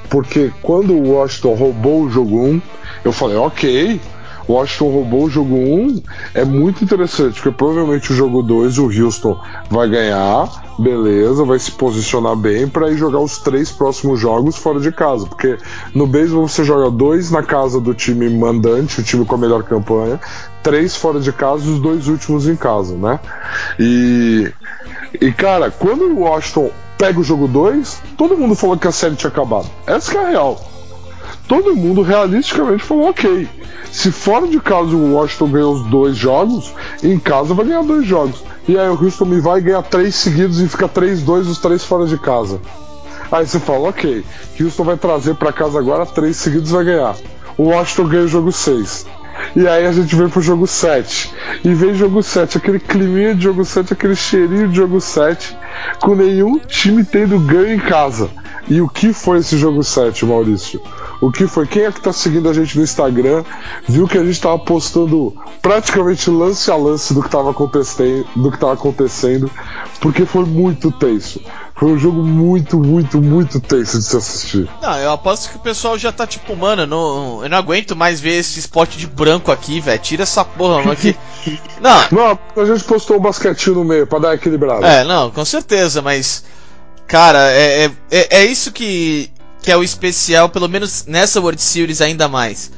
[0.09, 2.61] Porque quando o Washington roubou o jogo 1,
[3.05, 3.99] eu falei, ok,
[4.47, 6.01] Washington roubou o jogo 1,
[6.33, 11.71] é muito interessante, porque provavelmente o jogo 2 o Houston vai ganhar, beleza, vai se
[11.71, 15.57] posicionar bem para ir jogar os três próximos jogos fora de casa, porque
[15.93, 19.63] no beisebol você joga dois na casa do time mandante, o time com a melhor
[19.63, 20.19] campanha,
[20.61, 23.19] três fora de casa e os dois últimos em casa, né?
[23.79, 24.51] E,
[25.19, 29.15] e cara, quando o Washington pega o jogo 2, todo mundo falou que a série
[29.15, 29.69] tinha acabado.
[29.85, 30.75] Essa é a real.
[31.47, 33.47] Todo mundo realisticamente falou ok.
[33.91, 38.05] Se fora de casa o Washington ganha os dois jogos, em casa vai ganhar dois
[38.05, 38.43] jogos.
[38.67, 42.05] E aí o Houston me vai ganhar três seguidos e fica 3-2 os três fora
[42.07, 42.59] de casa.
[43.31, 44.23] Aí você fala, ok,
[44.59, 47.15] Houston vai trazer para casa agora, três seguidos vai ganhar.
[47.57, 49.05] O Washington ganha o jogo 6.
[49.55, 51.33] E aí a gente vem pro jogo 7.
[51.63, 55.57] E vem jogo 7, aquele climinha de jogo 7, aquele cheirinho de jogo 7,
[56.01, 58.29] com nenhum time tendo ganho em casa.
[58.67, 60.81] E o que foi esse jogo 7, Maurício?
[61.21, 61.65] O que foi?
[61.65, 63.43] Quem é que tá seguindo a gente no Instagram
[63.87, 68.51] viu que a gente tava postando praticamente lance a lance do que tava acontecendo, do
[68.51, 69.49] que tava acontecendo,
[69.99, 71.41] porque foi muito tenso.
[71.75, 74.69] Foi um jogo muito, muito, muito tenso de se assistir.
[74.81, 77.97] Não, eu aposto que o pessoal já tá tipo, mano, eu não, eu não aguento
[77.97, 79.99] mais ver esse spot de branco aqui, velho.
[79.99, 81.15] Tira essa porra, mano, aqui.
[81.81, 82.05] Não.
[82.11, 84.85] Não, a gente postou um basquetinho no meio pra dar equilibrado.
[84.85, 86.43] É, não, com certeza, mas.
[87.05, 89.29] Cara, é, é, é, é isso que,
[89.65, 92.71] que é o especial, pelo menos nessa World Series ainda mais.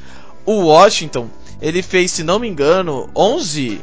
[0.46, 1.30] O Washington,
[1.62, 3.82] ele fez, se não me engano, 11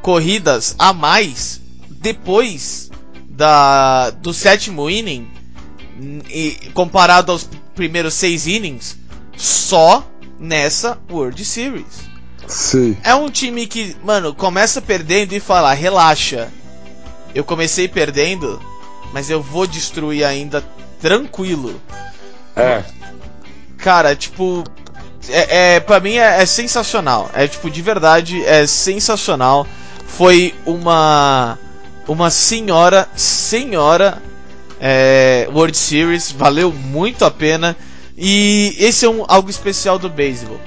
[0.00, 2.90] corridas a mais depois
[3.28, 5.28] da do sétimo inning,
[6.30, 8.96] e, comparado aos primeiros seis innings,
[9.36, 12.08] só nessa World Series.
[12.48, 12.96] Sim.
[13.02, 16.50] É um time que, mano, começa perdendo e fala: relaxa,
[17.34, 18.58] eu comecei perdendo,
[19.12, 20.64] mas eu vou destruir ainda
[21.02, 21.78] tranquilo.
[22.56, 22.82] É.
[23.76, 24.64] Cara, tipo,
[25.28, 27.30] é, é para mim é, é, sensacional.
[27.34, 29.66] É tipo de verdade é sensacional.
[30.06, 31.58] Foi uma
[32.08, 34.22] uma senhora senhora
[34.80, 37.76] é, World Series, valeu muito a pena.
[38.16, 40.60] E esse é um, algo especial do beisebol.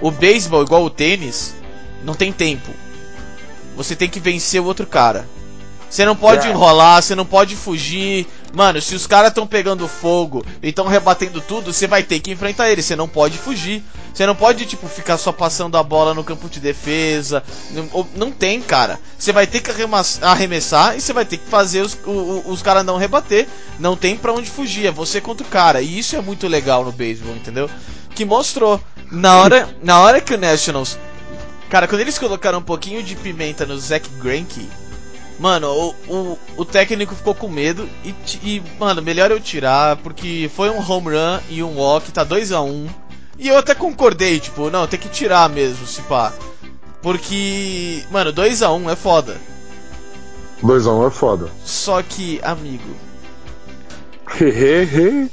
[0.00, 1.54] O beisebol, igual o tênis,
[2.04, 2.70] não tem tempo.
[3.76, 5.26] Você tem que vencer o outro cara.
[5.92, 8.26] Você não pode enrolar, você não pode fugir.
[8.54, 12.30] Mano, se os caras estão pegando fogo e estão rebatendo tudo, você vai ter que
[12.30, 12.86] enfrentar eles.
[12.86, 13.84] Você não pode fugir.
[14.10, 17.44] Você não pode, tipo, ficar só passando a bola no campo de defesa.
[17.72, 18.98] Não, não tem, cara.
[19.18, 19.70] Você vai ter que
[20.22, 23.46] arremessar e você vai ter que fazer os, os, os caras não rebater.
[23.78, 24.86] Não tem pra onde fugir.
[24.86, 25.82] É você contra o cara.
[25.82, 27.68] E isso é muito legal no beisebol, entendeu?
[28.14, 28.80] Que mostrou.
[29.10, 30.98] Na hora, na hora que o Nationals.
[31.68, 34.70] Cara, quando eles colocaram um pouquinho de pimenta no Zack Greinke
[35.38, 40.50] Mano, o, o, o, técnico ficou com medo e, e, mano, melhor eu tirar, porque
[40.54, 42.88] foi um home run e um walk, tá 2 a 1 um,
[43.38, 46.32] E eu até concordei, tipo, não, tem que tirar mesmo, se pá.
[47.00, 49.36] Porque, mano, 2 a 1 um é foda.
[50.62, 51.48] 2 a 1 um é foda.
[51.64, 52.94] Só que, amigo.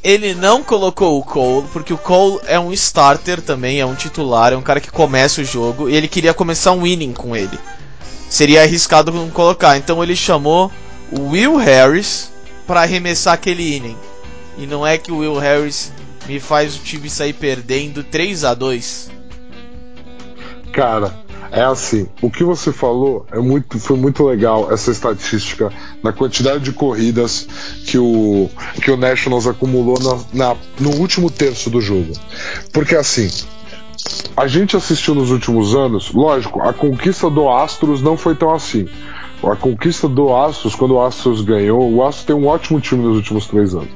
[0.04, 4.52] ele não colocou o Cole, porque o Cole é um starter também, é um titular,
[4.52, 7.58] é um cara que começa o jogo, e ele queria começar um inning com ele
[8.30, 9.78] seria arriscado não colocar.
[9.78, 10.72] Então ele chamou
[11.12, 12.32] o Will Harris
[12.68, 13.98] para arremessar aquele inning.
[14.58, 15.92] E não é que o Will Harris
[16.28, 19.10] me faz o time sair perdendo 3 a 2
[20.72, 21.14] Cara,
[21.52, 25.72] é assim, o que você falou é muito, foi muito legal essa estatística
[26.04, 27.48] da quantidade de corridas
[27.86, 28.50] que o,
[28.82, 32.14] que o Nationals acumulou na, na, no último terço do jogo.
[32.72, 33.30] Porque assim,
[34.36, 38.88] a gente assistiu nos últimos anos, lógico, a conquista do Astros não foi tão assim.
[39.44, 43.16] A conquista do Astros, quando o Astros ganhou, o Astros tem um ótimo time nos
[43.16, 43.90] últimos três anos.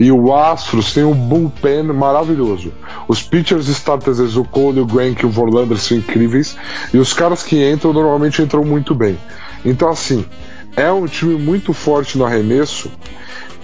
[0.00, 2.72] E o Astros tem um bullpen maravilhoso.
[3.06, 6.56] Os pitchers starters, o Cole, o Grank e o Vorlander são incríveis.
[6.94, 9.18] E os caras que entram normalmente entram muito bem.
[9.64, 10.24] Então, assim,
[10.76, 12.90] é um time muito forte no arremesso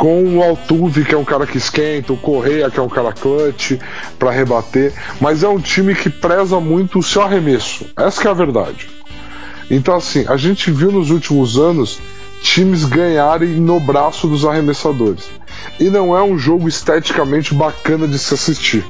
[0.02, 3.12] com o Altuve, que é um cara que esquenta, o Correia, que é um cara
[3.12, 3.78] clutch
[4.18, 7.86] para rebater, mas é um time que preza muito o seu arremesso.
[7.96, 8.90] Essa é a verdade.
[9.70, 12.00] Então assim, a gente viu nos últimos anos
[12.42, 15.30] times ganharem no braço dos arremessadores.
[15.78, 18.84] E não é um jogo esteticamente bacana de se assistir.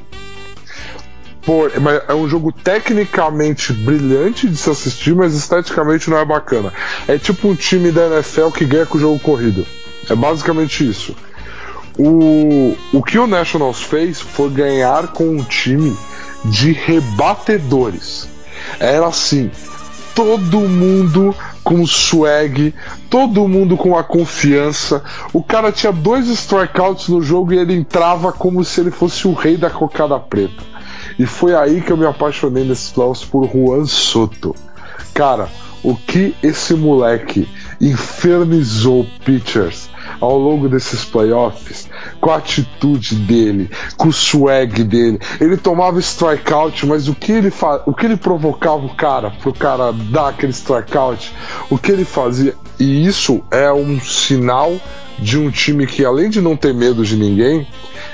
[1.43, 1.71] Por,
[2.07, 6.73] é um jogo tecnicamente brilhante de se assistir, mas esteticamente não é bacana.
[7.07, 9.63] É tipo um time da NFL que ganha com o jogo corrido.
[10.09, 11.15] É basicamente isso.
[11.97, 15.95] O, o que o Nationals fez foi ganhar com um time
[16.43, 18.27] de rebatedores.
[18.79, 19.51] Era assim,
[20.15, 22.73] todo mundo com swag,
[23.09, 25.03] todo mundo com a confiança.
[25.31, 29.33] O cara tinha dois strikeouts no jogo e ele entrava como se ele fosse o
[29.33, 30.63] rei da cocada preta.
[31.17, 34.55] E foi aí que eu me apaixonei nesses playoffs por Juan Soto.
[35.13, 35.47] Cara,
[35.83, 37.47] o que esse moleque
[37.79, 39.89] infernizou pitchers
[40.23, 45.19] ao longo desses playoffs, com a atitude dele, com o swag dele.
[45.39, 47.51] Ele tomava strikeout, mas o que ele,
[47.85, 51.33] o que ele provocava o cara pro cara dar aquele strikeout,
[51.69, 52.55] o que ele fazia.
[52.79, 54.73] E isso é um sinal
[55.19, 57.67] de um time que, além de não ter medo de ninguém,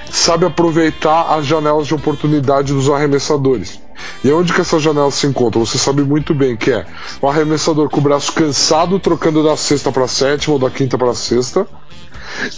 [0.10, 3.80] sabe aproveitar as janelas de oportunidade dos arremessadores.
[4.24, 5.66] E onde que essas janelas se encontram?
[5.66, 6.86] Você sabe muito bem que é
[7.22, 11.14] o arremessador com o braço cansado, trocando da sexta para sétima ou da quinta para
[11.14, 11.68] sexta,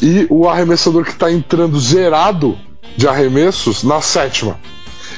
[0.01, 2.57] e o arremessador que está entrando zerado
[2.95, 4.59] de arremessos na sétima.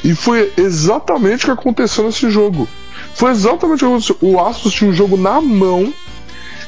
[0.03, 2.67] E foi exatamente o que aconteceu nesse jogo.
[3.15, 4.17] Foi exatamente o que aconteceu.
[4.21, 5.93] O Astros tinha um jogo na mão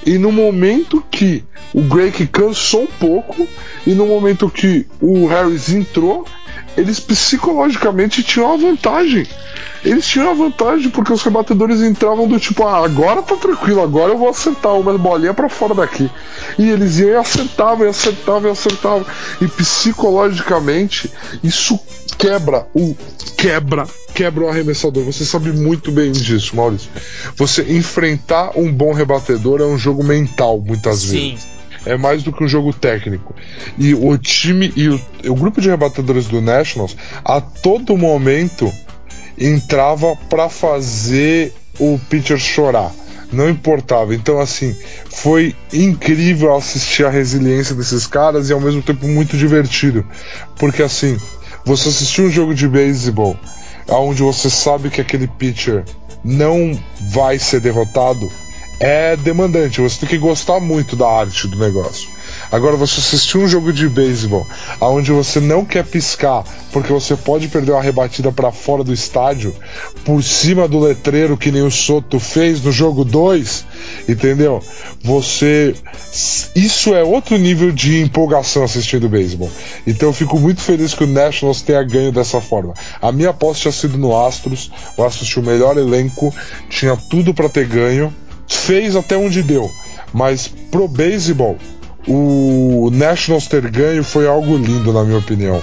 [0.05, 3.47] e no momento que o Drake cansou um pouco,
[3.87, 6.25] e no momento que o Harris entrou,
[6.77, 9.25] eles psicologicamente tinham uma vantagem.
[9.83, 14.11] Eles tinham a vantagem porque os rebatedores entravam do tipo, ah, agora tá tranquilo, agora
[14.11, 16.09] eu vou acertar uma bolinha para fora daqui.
[16.57, 19.05] E eles iam e acertavam, e acertavam, e acertavam.
[19.39, 21.11] E psicologicamente,
[21.43, 21.79] isso
[22.17, 22.95] quebra o.
[23.37, 25.03] quebra quebra o arremessador.
[25.03, 26.89] Você sabe muito bem disso, Maurício.
[27.35, 31.31] Você enfrentar um bom rebatedor é um jogo mental, muitas Sim.
[31.31, 31.54] vezes
[31.85, 33.35] é mais do que um jogo técnico.
[33.77, 38.71] E o time e o, o grupo de rebatedores do Nationals a todo momento
[39.37, 42.91] entrava para fazer o pitcher chorar.
[43.31, 44.15] Não importava.
[44.15, 44.75] Então, assim,
[45.09, 50.05] foi incrível assistir a resiliência desses caras e ao mesmo tempo muito divertido.
[50.57, 51.17] Porque, assim,
[51.65, 53.37] você assistiu um jogo de beisebol
[53.87, 55.83] onde você sabe que aquele pitcher
[56.23, 56.79] não
[57.11, 58.31] vai ser derrotado
[58.79, 59.81] é demandante.
[59.81, 62.09] Você tem que gostar muito da arte do negócio.
[62.51, 64.45] Agora, você assistir um jogo de beisebol
[64.79, 69.55] onde você não quer piscar porque você pode perder uma rebatida para fora do estádio
[70.03, 73.65] por cima do letreiro que nem o Soto fez no jogo 2,
[74.09, 74.61] entendeu?
[75.03, 75.75] Você.
[76.55, 79.49] Isso é outro nível de empolgação assistindo beisebol.
[79.85, 82.73] Então eu fico muito feliz que o Nationals tenha ganho dessa forma.
[83.01, 86.33] A minha aposta tinha sido no Astros, o Astros tinha o melhor elenco,
[86.69, 88.13] tinha tudo para ter ganho,
[88.47, 89.69] fez até onde deu.
[90.13, 91.57] Mas pro beisebol,
[92.07, 95.61] o Nationals ter ganho foi algo lindo, na minha opinião.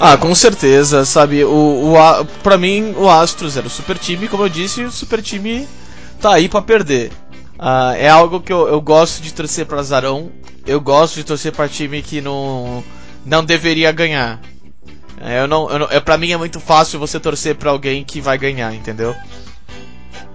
[0.00, 1.42] Ah, com certeza, sabe?
[1.44, 5.20] O, o, pra mim, o Astros era o super time, como eu disse, o super
[5.20, 5.66] time
[6.20, 7.10] tá aí para perder.
[7.58, 10.30] Ah, é algo que eu, eu gosto de torcer para Azarão,
[10.64, 12.84] eu gosto de torcer para time que não,
[13.26, 14.40] não deveria ganhar.
[15.20, 18.04] É, eu não, eu não, é, pra mim é muito fácil você torcer para alguém
[18.04, 19.16] que vai ganhar, entendeu?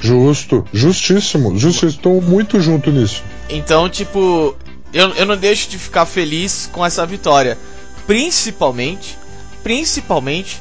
[0.03, 3.23] Justo, justíssimo, justíssimo, estou muito junto nisso.
[3.49, 4.53] Então, tipo,
[4.93, 7.57] eu, eu não deixo de ficar feliz com essa vitória.
[8.05, 9.17] Principalmente,
[9.63, 10.59] principalmente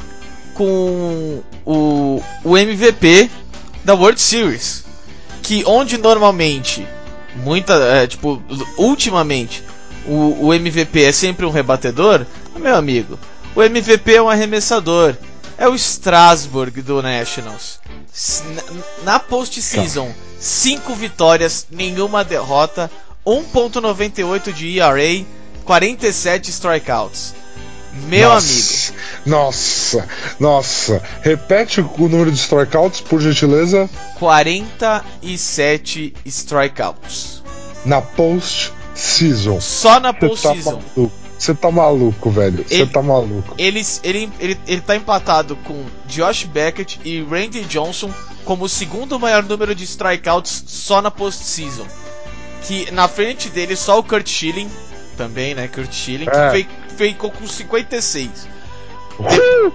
[0.55, 3.29] com o, o MVP
[3.85, 4.85] da World Series.
[5.43, 6.87] Que onde normalmente,
[7.35, 8.41] muita, é, tipo,
[8.79, 9.65] ultimamente,
[10.07, 12.25] o, o MVP é sempre um rebatedor,
[12.57, 13.19] meu amigo,
[13.57, 15.17] o MVP é um arremessador.
[15.59, 17.81] É o Strasbourg do Nationals.
[19.05, 22.91] Na, postseason, 5 vitórias, nenhuma derrota,
[23.27, 25.25] 1.98 de ERA,
[25.65, 27.35] 47 strikeouts.
[28.09, 29.03] Meu nossa, amigo.
[29.27, 30.09] Nossa,
[30.41, 31.03] nossa.
[31.21, 33.89] Repete o número de strikeouts, por gentileza.
[34.19, 37.43] 47 strikeouts.
[37.85, 39.61] Na post-season.
[39.61, 40.81] Só na post-season.
[41.43, 42.65] Você tá maluco, velho.
[42.65, 43.57] Você tá maluco.
[43.59, 48.13] Ele, ele, ele, ele tá empatado com Josh Beckett e Randy Johnson
[48.45, 51.85] como o segundo maior número de strikeouts só na post-season
[52.63, 54.71] que na frente dele só o Kurt Schilling,
[55.17, 55.67] também, né?
[55.67, 56.63] Kurt Schilling, é.
[56.63, 58.31] que ficou com 56.
[59.29, 59.73] De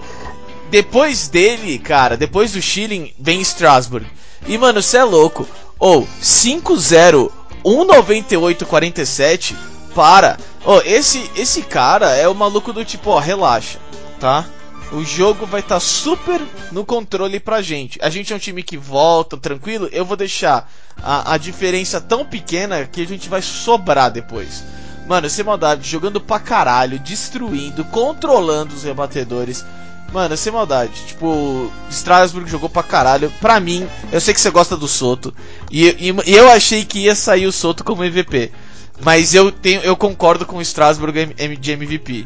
[0.70, 4.06] depois dele, cara, depois do Schilling, vem Strasbourg.
[4.46, 5.46] E, mano, você é louco.
[5.78, 7.30] Ou, oh, 5-0,
[7.62, 9.54] 1,98,47,
[9.98, 10.38] para.
[10.64, 13.80] Ó, oh, esse, esse cara é o maluco do tipo, ó, oh, relaxa,
[14.20, 14.44] tá?
[14.92, 17.98] O jogo vai estar tá super no controle pra gente.
[18.00, 19.88] A gente é um time que volta tranquilo.
[19.90, 20.70] Eu vou deixar
[21.02, 24.62] a, a diferença tão pequena que a gente vai sobrar depois.
[25.08, 29.64] Mano, sem maldade, jogando pra caralho, destruindo, controlando os rebatedores.
[30.12, 30.92] Mano, sem maldade.
[31.08, 33.32] Tipo, Strasbourg jogou pra caralho.
[33.40, 35.34] Pra mim, eu sei que você gosta do Soto.
[35.72, 38.52] E, e, e, eu achei que ia sair o Soto como MVP.
[39.00, 42.24] Mas eu, tenho, eu concordo com o Strasbourg de MVP.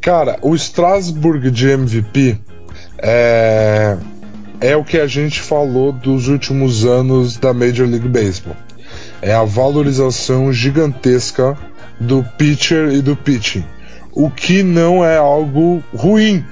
[0.00, 2.38] Cara, o Strasbourg de MVP
[2.98, 3.96] é,
[4.60, 8.56] é o que a gente falou dos últimos anos da Major League Baseball.
[9.20, 11.56] É a valorização gigantesca
[12.00, 13.64] do pitcher e do pitching.
[14.12, 16.44] O que não é algo ruim,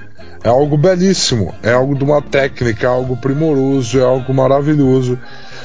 [0.43, 5.19] é algo belíssimo, é algo de uma técnica, é algo primoroso, é algo maravilhoso.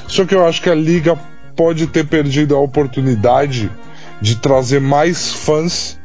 [0.09, 1.19] Só que eu acho que a liga
[1.57, 3.71] pode ter perdido a oportunidade
[4.21, 5.99] de trazer mais fãs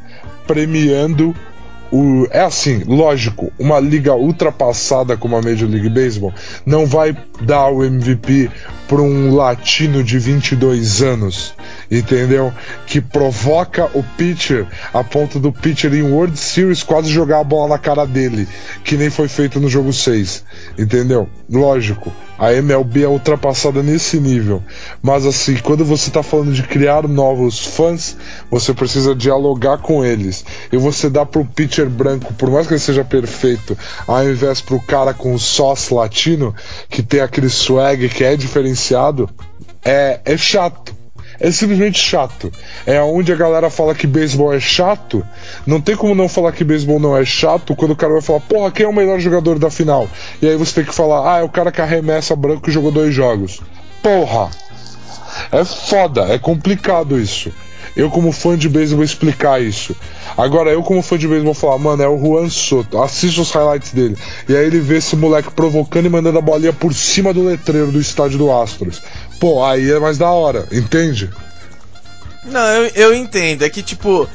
[0.46, 1.36] premiando
[1.92, 6.34] o, é assim, lógico, uma liga ultrapassada como a Major League Baseball
[6.66, 8.50] não vai dar o MVP
[8.88, 11.54] para um latino de 22 anos,
[11.90, 12.54] entendeu?
[12.86, 17.70] Que provoca o pitcher a ponto do pitcher em World Series quase jogar a bola
[17.70, 18.48] na cara dele,
[18.84, 20.44] que nem foi feito no jogo 6,
[20.78, 21.30] entendeu?
[21.50, 24.62] Lógico, a MLB é ultrapassada nesse nível,
[25.02, 28.18] mas assim, quando você está falando de criar novos fãs,
[28.52, 32.74] você precisa dialogar com eles e você dá para o pitcher branco, por mais que
[32.74, 36.54] ele seja perfeito, ao invés para o cara com sócio latino
[36.90, 39.30] que tem aquele swag que é diferenciado
[39.84, 40.97] é, é chato.
[41.40, 42.52] É simplesmente chato.
[42.86, 45.26] É onde a galera fala que beisebol é chato.
[45.66, 48.40] Não tem como não falar que beisebol não é chato quando o cara vai falar,
[48.42, 50.08] porra, quem é o melhor jogador da final?
[50.42, 52.92] E aí você tem que falar, ah, é o cara que arremessa branco e jogou
[52.92, 53.62] dois jogos.
[54.02, 54.50] Porra!
[55.52, 57.52] É foda, é complicado isso.
[57.98, 59.96] Eu, como fã de beisebol, explicar isso.
[60.38, 63.02] Agora, eu, como fã de beisebol, falar, mano, é o Juan Soto.
[63.02, 64.16] Assiste os highlights dele.
[64.48, 67.92] E aí ele vê esse moleque provocando e mandando a bolinha por cima do letreiro
[67.92, 69.02] do estádio do Astros.
[69.40, 71.30] Pô, aí é mais da hora, entende?
[72.44, 73.64] Não, eu, eu entendo.
[73.64, 74.28] É que, tipo,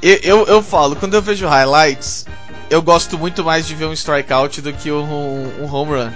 [0.00, 2.26] eu, eu, eu falo, quando eu vejo highlights,
[2.70, 6.10] eu gosto muito mais de ver um strikeout do que um, um home run.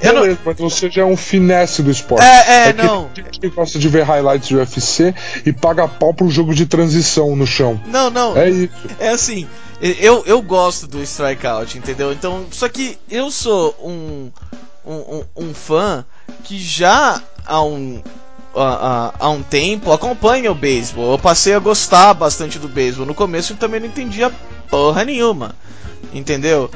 [0.00, 0.38] Eu Beleza, não...
[0.44, 2.24] mas você já é um finesse do esporte.
[2.24, 3.10] É, é, é não.
[3.16, 5.14] A gente gosta de ver highlights do UFC
[5.46, 7.80] e paga pau pro jogo de transição no chão.
[7.86, 8.36] Não, não.
[8.36, 8.72] É isso.
[8.98, 9.48] É assim,
[9.80, 12.12] eu, eu gosto do strikeout, entendeu?
[12.12, 14.30] Então, só que eu sou um,
[14.84, 16.04] um, um, um fã
[16.44, 18.02] que já há um,
[18.54, 21.12] há, há, um tempo acompanha o beisebol.
[21.12, 23.06] Eu passei a gostar bastante do beisebol.
[23.06, 24.32] No começo eu também não entendia
[24.70, 25.54] porra nenhuma.
[26.12, 26.70] Entendeu?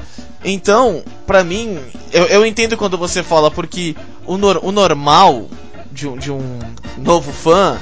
[0.44, 1.78] Então, pra mim,
[2.12, 5.48] eu, eu entendo quando você fala, porque o, nor, o normal
[5.90, 6.60] de um, de um
[6.98, 7.78] novo fã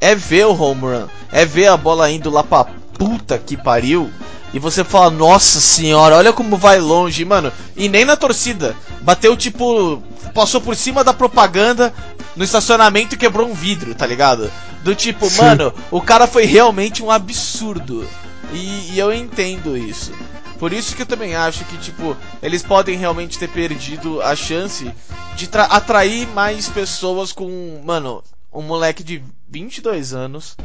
[0.00, 4.10] é ver o home run, é ver a bola indo lá pra puta que pariu.
[4.54, 7.52] E você fala, nossa senhora, olha como vai longe, mano.
[7.76, 8.76] E nem na torcida.
[9.02, 10.00] Bateu tipo.
[10.32, 11.92] Passou por cima da propaganda
[12.36, 14.50] no estacionamento e quebrou um vidro, tá ligado?
[14.84, 15.42] Do tipo, Sim.
[15.42, 18.06] mano, o cara foi realmente um absurdo.
[18.52, 20.12] E, e eu entendo isso.
[20.58, 24.88] Por isso que eu também acho que, tipo, eles podem realmente ter perdido a chance
[25.36, 30.56] de atrair mais pessoas com, mano, um moleque de 22 anos,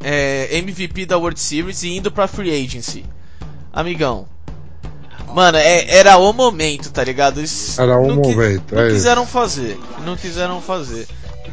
[0.00, 3.04] é, MVP da World Series e indo pra Free Agency.
[3.78, 4.26] Amigão.
[5.32, 7.38] Mano, é, era o momento, tá ligado?
[7.38, 8.74] Eles era o momento.
[8.74, 9.30] Não é quiseram isso.
[9.30, 9.78] fazer.
[10.04, 11.06] Não quiseram fazer.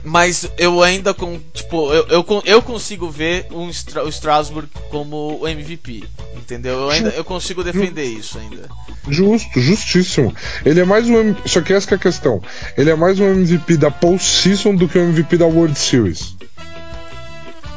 [0.04, 1.40] Mas eu ainda com.
[1.54, 6.04] Tipo, eu, eu, eu consigo ver um, o Strasbourg como o MVP.
[6.36, 6.74] Entendeu?
[6.74, 8.68] Eu ainda eu consigo defender isso ainda.
[9.08, 10.34] Justo, justíssimo.
[10.66, 11.36] Ele é mais um.
[11.46, 12.42] Só que essa que é a questão.
[12.76, 16.36] Ele é mais um MVP da postseason do que um MVP da World Series.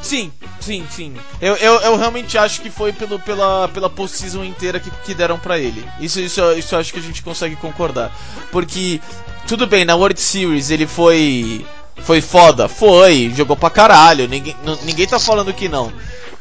[0.02, 1.14] Sim, sim, sim.
[1.40, 5.38] Eu, eu, eu realmente acho que foi pelo, pela, pela postseason inteira que, que deram
[5.38, 5.84] para ele.
[6.00, 8.16] Isso, isso, isso eu acho que a gente consegue concordar.
[8.50, 9.00] Porque,
[9.46, 11.64] tudo bem, na World Series ele foi
[12.02, 12.68] foi foda?
[12.68, 15.92] Foi, jogou pra caralho, ninguém, ninguém tá falando que não.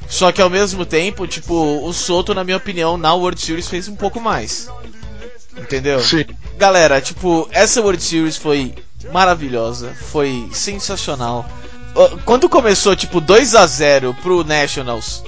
[0.08, 1.54] Só que ao mesmo tempo, tipo,
[1.86, 4.70] o Soto, na minha opinião, na World Series fez um pouco mais.
[5.58, 6.00] Entendeu?
[6.00, 6.26] Sim.
[6.58, 8.74] Galera, tipo, essa World Series foi
[9.12, 11.46] maravilhosa, foi sensacional.
[12.26, 15.24] Quando começou, tipo, 2 a 0 pro Nationals,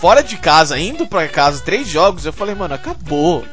[0.00, 3.44] fora de casa, indo pra casa, três jogos, eu falei, mano, acabou.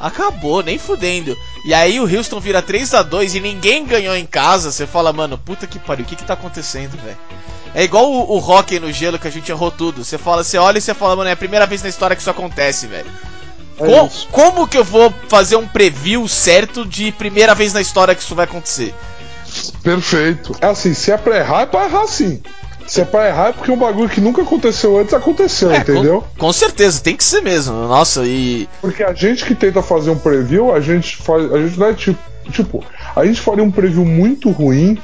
[0.00, 1.36] Acabou, nem fudendo.
[1.64, 4.72] E aí o Houston vira 3 a 2 e ninguém ganhou em casa.
[4.72, 7.16] Você fala, mano, puta que pariu, o que que tá acontecendo, velho?
[7.74, 10.04] É igual o, o hockey no gelo que a gente errou tudo.
[10.04, 12.22] Você fala, você olha e você fala, mano, é a primeira vez na história que
[12.22, 13.10] isso acontece, velho.
[13.78, 18.14] É Com, como que eu vou fazer um preview certo de primeira vez na história
[18.14, 18.94] que isso vai acontecer?
[19.70, 20.54] Perfeito.
[20.60, 22.40] É assim, se é pra errar, é pra errar sim.
[22.86, 26.22] Se é pra errar é porque um bagulho que nunca aconteceu antes aconteceu, é, entendeu?
[26.36, 27.74] Com, com, certeza, tem que ser mesmo.
[27.74, 28.68] Nossa, e.
[28.80, 31.50] Porque a gente que tenta fazer um preview, a gente faz.
[31.52, 32.34] A gente não é tipo.
[32.50, 32.84] Tipo,
[33.16, 34.98] a gente faria um preview muito ruim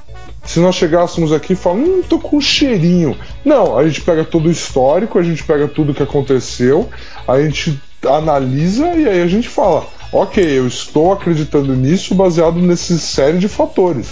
[0.44, 3.16] se nós chegássemos aqui e falar, hum, tô com um cheirinho.
[3.44, 6.88] Não, a gente pega todo o histórico, a gente pega tudo que aconteceu,
[7.26, 12.96] a gente analisa e aí a gente fala, ok, eu estou acreditando nisso baseado nessa
[12.98, 14.08] série de fatores.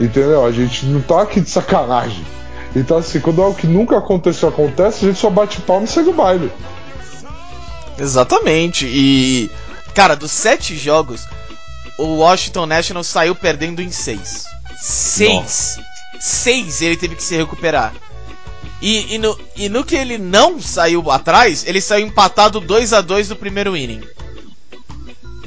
[0.00, 0.44] Entendeu?
[0.44, 2.24] A gente não tá aqui de sacanagem.
[2.76, 6.10] Então, assim, quando algo que nunca aconteceu acontece, a gente só bate palma e segue
[6.10, 6.52] o baile.
[7.98, 8.86] Exatamente.
[8.86, 9.50] E,
[9.94, 11.26] cara, dos sete jogos,
[11.98, 14.44] o Washington National saiu perdendo em seis.
[14.76, 15.32] Seis.
[15.32, 15.82] Nossa.
[16.20, 17.92] Seis ele teve que se recuperar.
[18.80, 23.00] E, e, no, e no que ele não saiu atrás, ele saiu empatado 2 a
[23.00, 24.02] 2 no primeiro inning.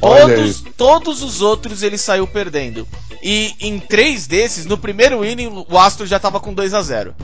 [0.02, 2.88] Todos, todos os outros ele saiu perdendo.
[3.22, 7.16] E em três desses, no primeiro inning, o Astro já tava com 2 a 0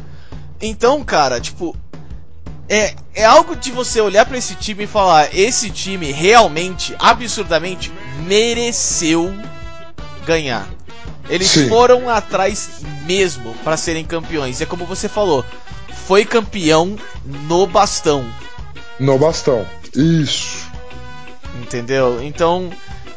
[0.62, 1.76] Então, cara, tipo.
[2.70, 7.92] É, é algo de você olhar para esse time e falar: esse time realmente, absurdamente,
[8.26, 9.34] mereceu
[10.26, 10.68] ganhar.
[11.30, 11.70] Eles Sim.
[11.70, 12.70] foram atrás
[13.06, 14.60] mesmo para serem campeões.
[14.60, 15.44] E é como você falou:
[16.06, 18.26] foi campeão no bastão.
[19.00, 19.66] No bastão,
[19.96, 20.67] isso.
[21.62, 22.22] Entendeu?
[22.22, 22.70] Então,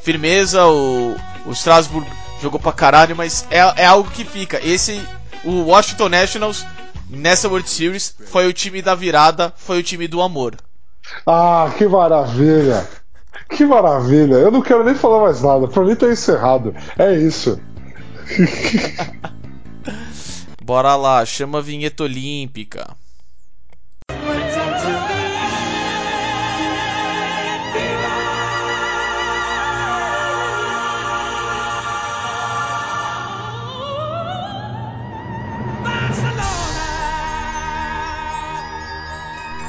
[0.03, 1.17] firmeza, o,
[1.47, 2.07] o Strasbourg
[2.41, 4.59] jogou pra caralho, mas é, é algo que fica.
[4.67, 5.01] Esse,
[5.45, 6.67] o Washington Nationals,
[7.09, 10.57] nessa World Series, foi o time da virada, foi o time do amor.
[11.27, 12.89] Ah, que maravilha!
[13.51, 14.37] Que maravilha!
[14.37, 16.75] Eu não quero nem falar mais nada, pra mim tá encerrado.
[16.99, 17.61] É isso.
[20.63, 22.87] Bora lá, chama a vinheta olímpica.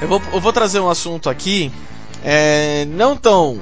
[0.02, 1.72] Eu vou, eu vou trazer um assunto aqui,
[2.24, 3.62] é, não tão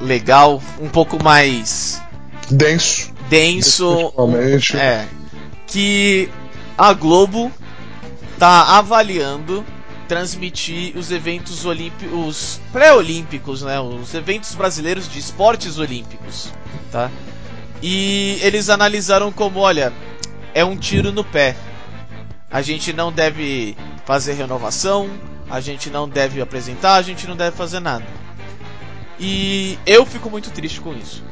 [0.00, 2.02] legal, um pouco mais
[2.50, 3.12] Denso.
[3.28, 4.12] denso,
[4.76, 5.06] é,
[5.66, 6.28] que
[6.76, 7.50] a Globo
[8.38, 9.64] tá avaliando
[10.08, 16.52] transmitir os eventos olímpicos, os pré-olímpicos, né, os eventos brasileiros de esportes olímpicos,
[16.90, 17.10] tá?
[17.80, 19.92] E eles analisaram como, olha,
[20.52, 21.56] é um tiro no pé.
[22.50, 25.08] A gente não deve fazer renovação,
[25.52, 28.06] a gente não deve apresentar, a gente não deve fazer nada.
[29.20, 31.22] E eu fico muito triste com isso.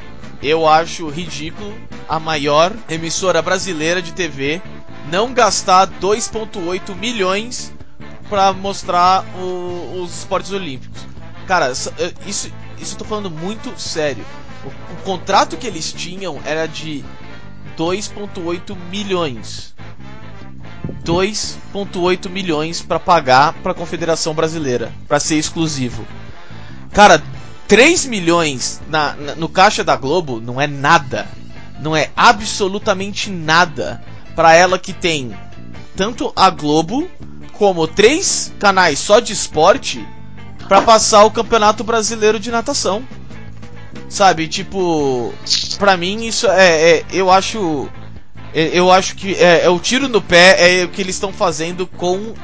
[0.43, 1.75] Eu acho ridículo
[2.07, 4.61] a maior emissora brasileira de TV
[5.11, 7.73] não gastar 2,8 milhões
[8.29, 11.01] pra mostrar o- os esportes olímpicos.
[11.47, 14.25] Cara, isso, isso eu tô falando muito sério.
[14.65, 17.03] O, o contrato que eles tinham era de
[17.75, 19.75] 2,8 milhões.
[21.05, 26.07] 2,8 milhões pra pagar pra Confederação Brasileira, pra ser exclusivo.
[26.93, 27.23] Cara,
[27.69, 31.27] 3 milhões na, na- no caixa da Globo não é nada.
[31.81, 34.03] Não é absolutamente nada
[34.35, 35.35] pra ela que tem
[35.97, 37.09] tanto a Globo
[37.53, 40.07] como três canais só de esporte
[40.69, 43.03] pra passar o Campeonato Brasileiro de Natação.
[44.09, 45.33] Sabe, tipo,
[45.79, 47.89] pra mim isso é, é- eu acho
[48.55, 51.87] eu acho que é, é o tiro no pé é o que eles estão fazendo
[51.87, 52.35] com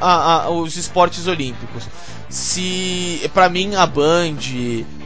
[0.00, 1.84] a- a- os esportes olímpicos.
[2.28, 4.36] Se pra mim a Band,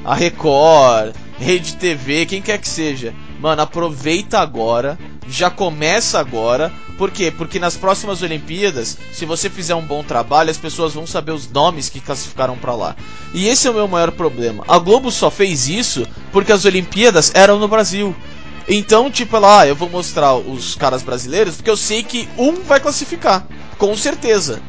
[0.04, 6.70] a Record, Rede TV, quem quer que seja, mano, aproveita agora, já começa agora.
[6.98, 7.32] Por quê?
[7.36, 11.50] Porque nas próximas Olimpíadas, se você fizer um bom trabalho, as pessoas vão saber os
[11.50, 12.94] nomes que classificaram pra lá.
[13.32, 14.62] E esse é o meu maior problema.
[14.68, 18.14] A Globo só fez isso porque as Olimpíadas eram no Brasil.
[18.66, 22.62] Então, tipo, ela, ah, eu vou mostrar os caras brasileiros porque eu sei que um
[22.62, 23.46] vai classificar,
[23.76, 24.62] com certeza.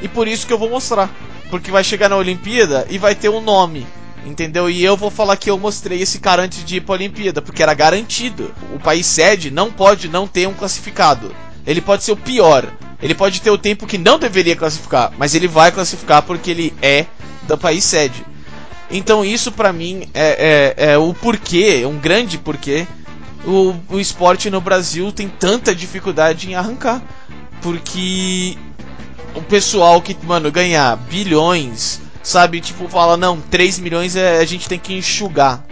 [0.00, 1.10] E por isso que eu vou mostrar.
[1.50, 3.86] Porque vai chegar na Olimpíada e vai ter um nome.
[4.24, 4.70] Entendeu?
[4.70, 7.62] E eu vou falar que eu mostrei esse cara antes de ir pra Olimpíada, porque
[7.62, 8.54] era garantido.
[8.74, 11.34] O país sede não pode não ter um classificado.
[11.66, 12.66] Ele pode ser o pior.
[13.02, 16.74] Ele pode ter o tempo que não deveria classificar, mas ele vai classificar porque ele
[16.80, 17.04] é
[17.42, 18.24] do país sede.
[18.90, 22.86] Então isso pra mim é, é, é o porquê, um grande porquê
[23.46, 27.02] o, o esporte no Brasil tem tanta dificuldade em arrancar.
[27.62, 28.56] Porque
[29.34, 34.68] o pessoal que, mano, ganha bilhões, sabe, tipo, fala, não, 3 milhões é, a gente
[34.68, 35.64] tem que enxugar.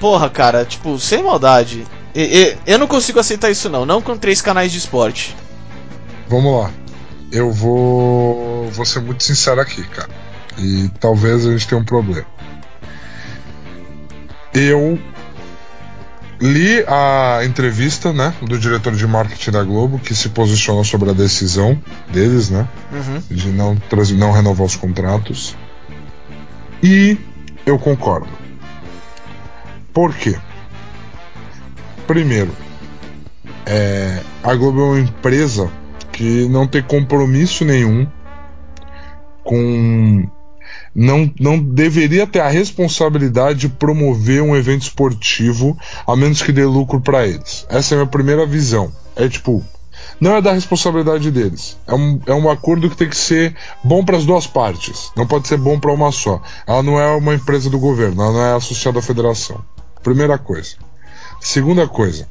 [0.00, 1.86] Porra, cara, tipo, sem maldade.
[2.14, 5.36] E- e- eu não consigo aceitar isso não, não com três canais de esporte.
[6.28, 6.70] Vamos lá.
[7.30, 10.08] Eu vou, vou ser muito sincero aqui, cara.
[10.56, 12.26] E talvez a gente tenha um problema.
[14.54, 14.98] Eu
[16.40, 21.12] li a entrevista, né, do diretor de marketing da Globo que se posicionou sobre a
[21.12, 21.80] decisão
[22.10, 23.22] deles, né, Uhum.
[23.30, 23.76] de não,
[24.16, 25.56] não renovar os contratos.
[26.82, 27.18] E
[27.66, 28.28] eu concordo.
[29.92, 30.38] Por quê?
[32.06, 32.52] Primeiro,
[33.66, 35.68] é, a Globo é uma empresa
[36.12, 38.06] que não tem compromisso nenhum
[39.44, 40.28] com.
[41.00, 46.64] Não, não deveria ter a responsabilidade de promover um evento esportivo a menos que dê
[46.64, 47.64] lucro para eles.
[47.68, 48.92] Essa é a minha primeira visão.
[49.14, 49.64] É tipo,
[50.20, 51.76] não é da responsabilidade deles.
[51.86, 55.12] É um, é um acordo que tem que ser bom para as duas partes.
[55.16, 56.42] Não pode ser bom para uma só.
[56.66, 59.64] Ela não é uma empresa do governo, ela não é associada à federação.
[60.02, 60.74] Primeira coisa.
[61.40, 62.28] Segunda coisa.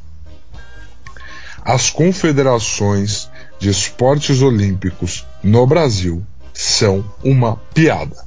[1.64, 6.22] As confederações de esportes olímpicos no Brasil
[6.54, 8.27] são uma piada.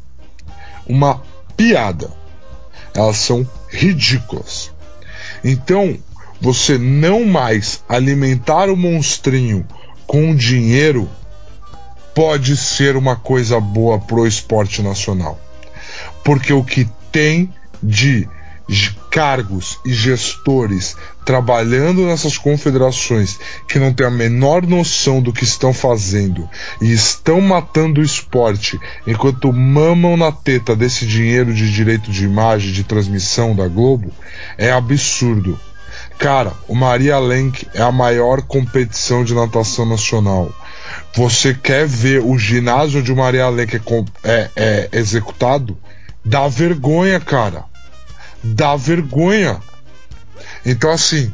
[0.91, 1.23] Uma
[1.57, 2.11] piada.
[2.95, 4.73] Elas são ridículas.
[5.45, 5.97] Então,
[6.41, 9.65] você não mais alimentar o monstrinho
[10.07, 11.09] com dinheiro
[12.15, 15.39] pode ser uma coisa boa pro esporte nacional.
[16.25, 18.29] Porque o que tem de
[19.11, 25.73] cargos e gestores trabalhando nessas confederações que não têm a menor noção do que estão
[25.73, 26.49] fazendo
[26.81, 32.73] e estão matando o esporte enquanto mamam na teta desse dinheiro de direito de imagem,
[32.73, 34.13] de transmissão da Globo,
[34.57, 35.59] é absurdo.
[36.19, 40.53] Cara, o Maria Lenk é a maior competição de natação nacional.
[41.15, 43.81] Você quer ver o ginásio de Maria Lenk
[44.23, 45.77] é, é- é executado?
[46.25, 47.70] Dá vergonha, cara.
[48.43, 49.61] Dá vergonha.
[50.65, 51.33] Então, assim,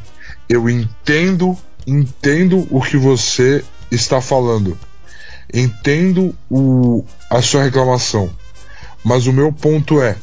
[0.48, 4.78] eu entendo, entendo o que você está falando.
[5.52, 8.30] Entendo o, a sua reclamação.
[9.04, 10.16] Mas o meu ponto é: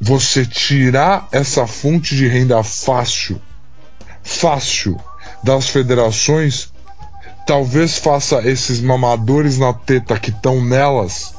[0.00, 3.40] você tirar essa fonte de renda fácil,
[4.22, 5.00] fácil,
[5.42, 6.72] das federações,
[7.46, 11.37] talvez faça esses mamadores na teta que estão nelas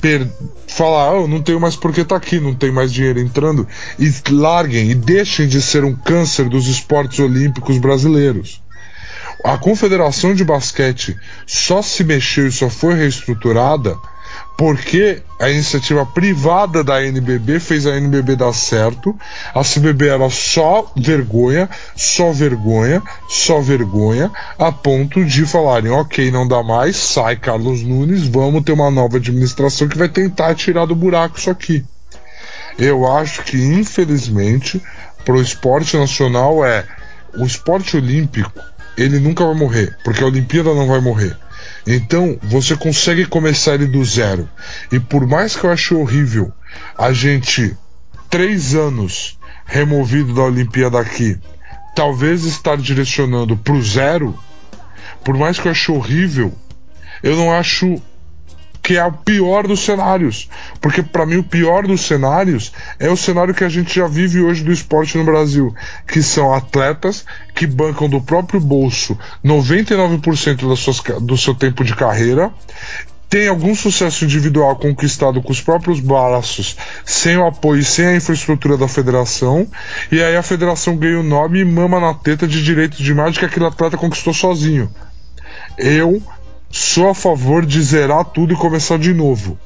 [0.00, 0.26] per...
[0.66, 3.66] falar, oh, não tenho mais porque tá aqui, não tem mais dinheiro entrando,
[3.98, 8.62] e larguem e deixem de ser um câncer dos esportes olímpicos brasileiros.
[9.44, 13.96] A Confederação de Basquete só se mexeu e só foi reestruturada
[14.58, 19.16] porque a iniciativa privada da NBB fez a NBB dar certo.
[19.54, 26.46] A CBB era só vergonha, só vergonha, só vergonha, a ponto de falarem: ok, não
[26.46, 30.96] dá mais, sai Carlos Nunes, vamos ter uma nova administração que vai tentar tirar do
[30.96, 31.84] buraco isso aqui.
[32.76, 34.82] Eu acho que, infelizmente,
[35.24, 36.84] para o esporte nacional é
[37.36, 38.52] o esporte olímpico,
[38.98, 41.36] ele nunca vai morrer, porque a Olimpíada não vai morrer.
[41.86, 44.48] Então, você consegue começar ele do zero.
[44.90, 46.52] E por mais que eu ache horrível
[46.96, 47.76] a gente,
[48.28, 51.38] três anos removido da Olimpíada aqui,
[51.94, 54.38] talvez estar direcionando para o zero,
[55.24, 56.52] por mais que eu ache horrível,
[57.22, 58.00] eu não acho
[58.88, 60.48] que é o pior dos cenários.
[60.80, 64.40] Porque para mim o pior dos cenários é o cenário que a gente já vive
[64.40, 65.74] hoje do esporte no Brasil,
[66.06, 71.94] que são atletas que bancam do próprio bolso 99% das suas, do seu tempo de
[71.94, 72.50] carreira
[73.28, 76.74] tem algum sucesso individual conquistado com os próprios braços,
[77.04, 79.68] sem o apoio e sem a infraestrutura da federação,
[80.10, 83.38] e aí a federação ganha o nome e mama na teta de direitos de imagem
[83.38, 84.90] que aquele atleta conquistou sozinho.
[85.76, 86.22] Eu
[86.70, 89.58] sou a favor de zerar tudo e começar de novo.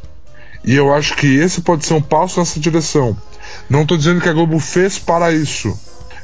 [0.65, 3.17] E eu acho que esse pode ser um passo nessa direção.
[3.69, 5.77] Não estou dizendo que a Globo fez para isso.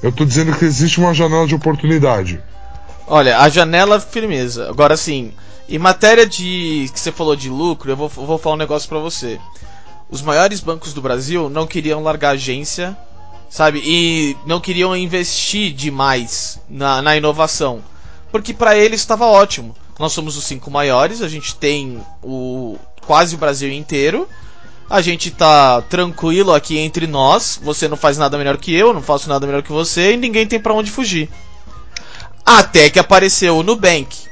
[0.02, 2.40] Eu estou dizendo que existe uma janela de oportunidade.
[3.06, 4.68] Olha, a janela firmeza.
[4.68, 5.32] Agora sim,
[5.68, 8.98] em matéria de que você falou de lucro, eu vou, vou falar um negócio para
[8.98, 9.40] você.
[10.08, 12.96] Os maiores bancos do Brasil não queriam largar agência,
[13.50, 13.82] sabe?
[13.84, 17.82] E não queriam investir demais na, na inovação,
[18.30, 19.74] porque para eles estava ótimo.
[19.98, 24.28] Nós somos os cinco maiores, a gente tem o quase o Brasil inteiro.
[24.88, 27.58] A gente tá tranquilo aqui entre nós.
[27.62, 30.46] Você não faz nada melhor que eu, não faço nada melhor que você e ninguém
[30.46, 31.28] tem para onde fugir.
[32.44, 34.28] Até que apareceu o Nubank.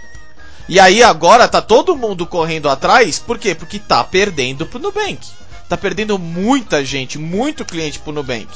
[0.69, 3.55] E aí agora tá todo mundo correndo atrás, por quê?
[3.55, 5.19] Porque tá perdendo pro Nubank.
[5.69, 8.49] Tá perdendo muita gente, muito cliente pro Nubank.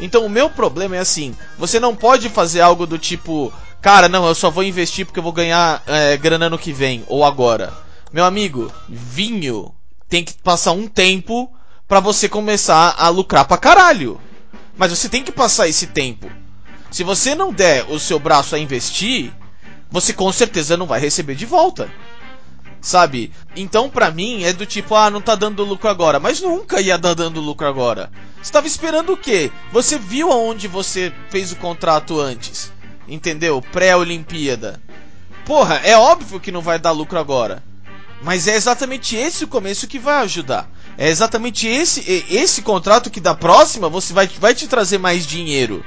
[0.00, 4.26] Então o meu problema é assim: você não pode fazer algo do tipo, cara, não,
[4.26, 7.72] eu só vou investir porque eu vou ganhar é, grana no que vem ou agora.
[8.12, 9.74] Meu amigo, vinho
[10.08, 11.52] tem que passar um tempo
[11.86, 14.20] para você começar a lucrar pra caralho.
[14.76, 16.30] Mas você tem que passar esse tempo.
[16.90, 19.32] Se você não der o seu braço a investir,
[19.90, 21.90] você com certeza não vai receber de volta.
[22.80, 23.32] Sabe?
[23.56, 26.20] Então, pra mim, é do tipo, ah, não tá dando lucro agora.
[26.20, 28.10] Mas nunca ia dar dando lucro agora.
[28.40, 29.50] Você tava esperando o quê?
[29.72, 32.72] Você viu aonde você fez o contrato antes?
[33.08, 33.62] Entendeu?
[33.72, 34.80] Pré-Olimpíada.
[35.44, 37.62] Porra, é óbvio que não vai dar lucro agora.
[38.22, 40.68] Mas é exatamente esse o começo que vai ajudar.
[40.96, 45.84] É exatamente esse esse contrato que da próxima você vai, vai te trazer mais dinheiro.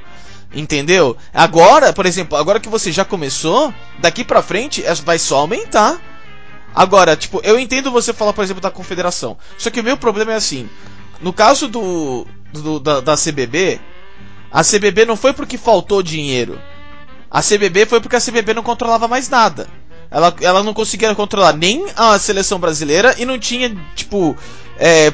[0.54, 1.16] Entendeu?
[1.34, 6.00] Agora, por exemplo, agora que você já começou, daqui pra frente é, vai só aumentar.
[6.74, 9.38] Agora, tipo, eu entendo você falar, por exemplo, da confederação.
[9.58, 10.70] Só que o meu problema é assim.
[11.22, 13.80] No caso do, do da, da CBB,
[14.52, 16.60] a CBB não foi porque faltou dinheiro.
[17.32, 19.70] A CBB foi porque a CBB não controlava mais nada.
[20.12, 24.36] Ela, ela não conseguia controlar nem a seleção brasileira e não tinha, tipo,
[24.78, 25.14] é,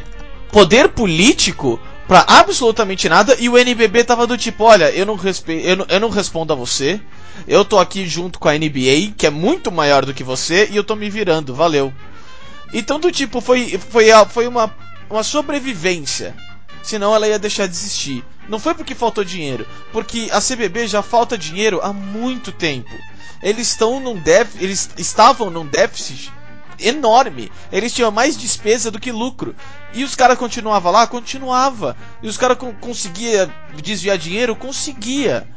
[0.51, 3.35] poder político para absolutamente nada.
[3.39, 5.61] E o NBB tava do tipo: olha, eu não, respe...
[5.63, 6.99] eu, não, eu não respondo a você.
[7.47, 10.75] Eu tô aqui junto com a NBA, que é muito maior do que você, e
[10.75, 11.93] eu tô me virando, valeu.
[12.73, 14.73] Então, do tipo, foi, foi, foi uma,
[15.07, 16.35] uma sobrevivência.
[16.81, 18.23] Senão ela ia deixar de existir.
[18.47, 22.91] Não foi porque faltou dinheiro, porque a CBB já falta dinheiro há muito tempo.
[23.41, 26.31] Eles estão num déficit, eles estavam num déficit
[26.79, 27.51] enorme.
[27.71, 29.55] Eles tinham mais despesa do que lucro.
[29.93, 31.07] E os caras continuavam lá?
[31.07, 31.95] Continuava.
[32.21, 33.49] E os caras conseguia
[33.81, 34.55] desviar dinheiro?
[34.55, 35.47] Conseguia.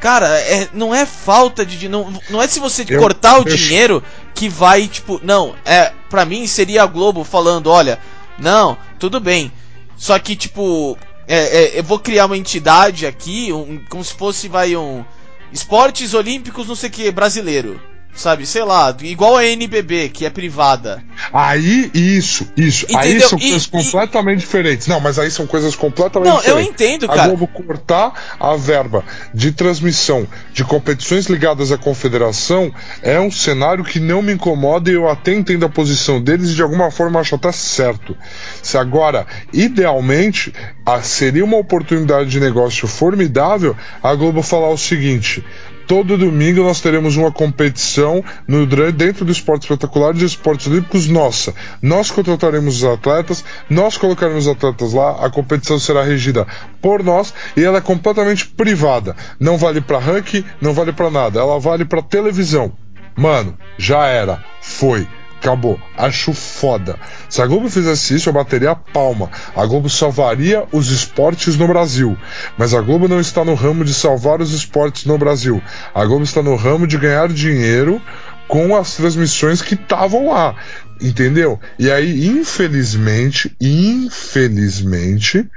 [0.00, 4.02] Cara, é, não é falta de não, não é se você eu, cortar o dinheiro
[4.34, 7.98] que vai, tipo, não, é, para mim seria a Globo falando, olha,
[8.38, 9.50] não, tudo bem.
[9.96, 10.98] Só que tipo,
[11.28, 15.04] é, é, eu vou criar uma entidade aqui, um, como se fosse vai um
[15.52, 17.80] esportes olímpicos, não sei que brasileiro.
[18.16, 21.04] Sabe, sei lá, igual a NBB, que é privada.
[21.32, 22.86] Aí, isso, isso.
[22.86, 23.00] Entendeu?
[23.00, 23.70] Aí são e, coisas e...
[23.70, 24.86] completamente diferentes.
[24.86, 26.66] Não, mas aí são coisas completamente não, diferentes.
[26.66, 27.24] Não, eu entendo, cara.
[27.24, 29.04] A Globo cortar a verba
[29.34, 34.94] de transmissão de competições ligadas à confederação é um cenário que não me incomoda e
[34.94, 38.16] eu até entendo a posição deles e de alguma forma acho até certo.
[38.62, 40.54] Se agora, idealmente,
[41.02, 45.44] seria uma oportunidade de negócio formidável a Globo falar o seguinte:
[45.86, 51.54] todo domingo nós teremos uma competição no, dentro do esporte espetacular de esportes olímpicos nossa.
[51.80, 56.46] Nós contrataremos os atletas, nós colocaremos os atletas lá, a competição será regida
[56.80, 59.16] por nós e ela é completamente privada.
[59.38, 61.40] Não vale para ranking, não vale para nada.
[61.40, 62.72] Ela vale para televisão.
[63.16, 64.44] Mano, já era.
[64.60, 65.06] Foi.
[65.46, 65.78] Acabou.
[65.96, 66.98] Acho foda.
[67.28, 69.30] Se a Globo fizesse isso, eu bateria a palma.
[69.54, 72.18] A Globo salvaria os esportes no Brasil.
[72.58, 75.62] Mas a Globo não está no ramo de salvar os esportes no Brasil.
[75.94, 78.02] A Globo está no ramo de ganhar dinheiro
[78.48, 80.56] com as transmissões que estavam lá.
[81.00, 81.60] Entendeu?
[81.78, 85.48] E aí, infelizmente, infelizmente,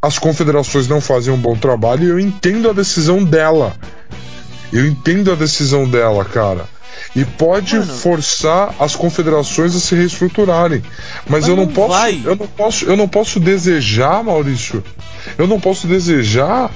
[0.00, 3.74] as confederações não fazem um bom trabalho e eu entendo a decisão dela.
[4.72, 6.72] Eu entendo a decisão dela, cara
[7.14, 10.82] e pode Mano, forçar as confederações a se reestruturarem.
[11.28, 12.20] Mas, mas eu não, não posso, vai.
[12.24, 14.82] eu não posso, eu não posso desejar, Maurício.
[15.38, 16.70] Eu não posso desejar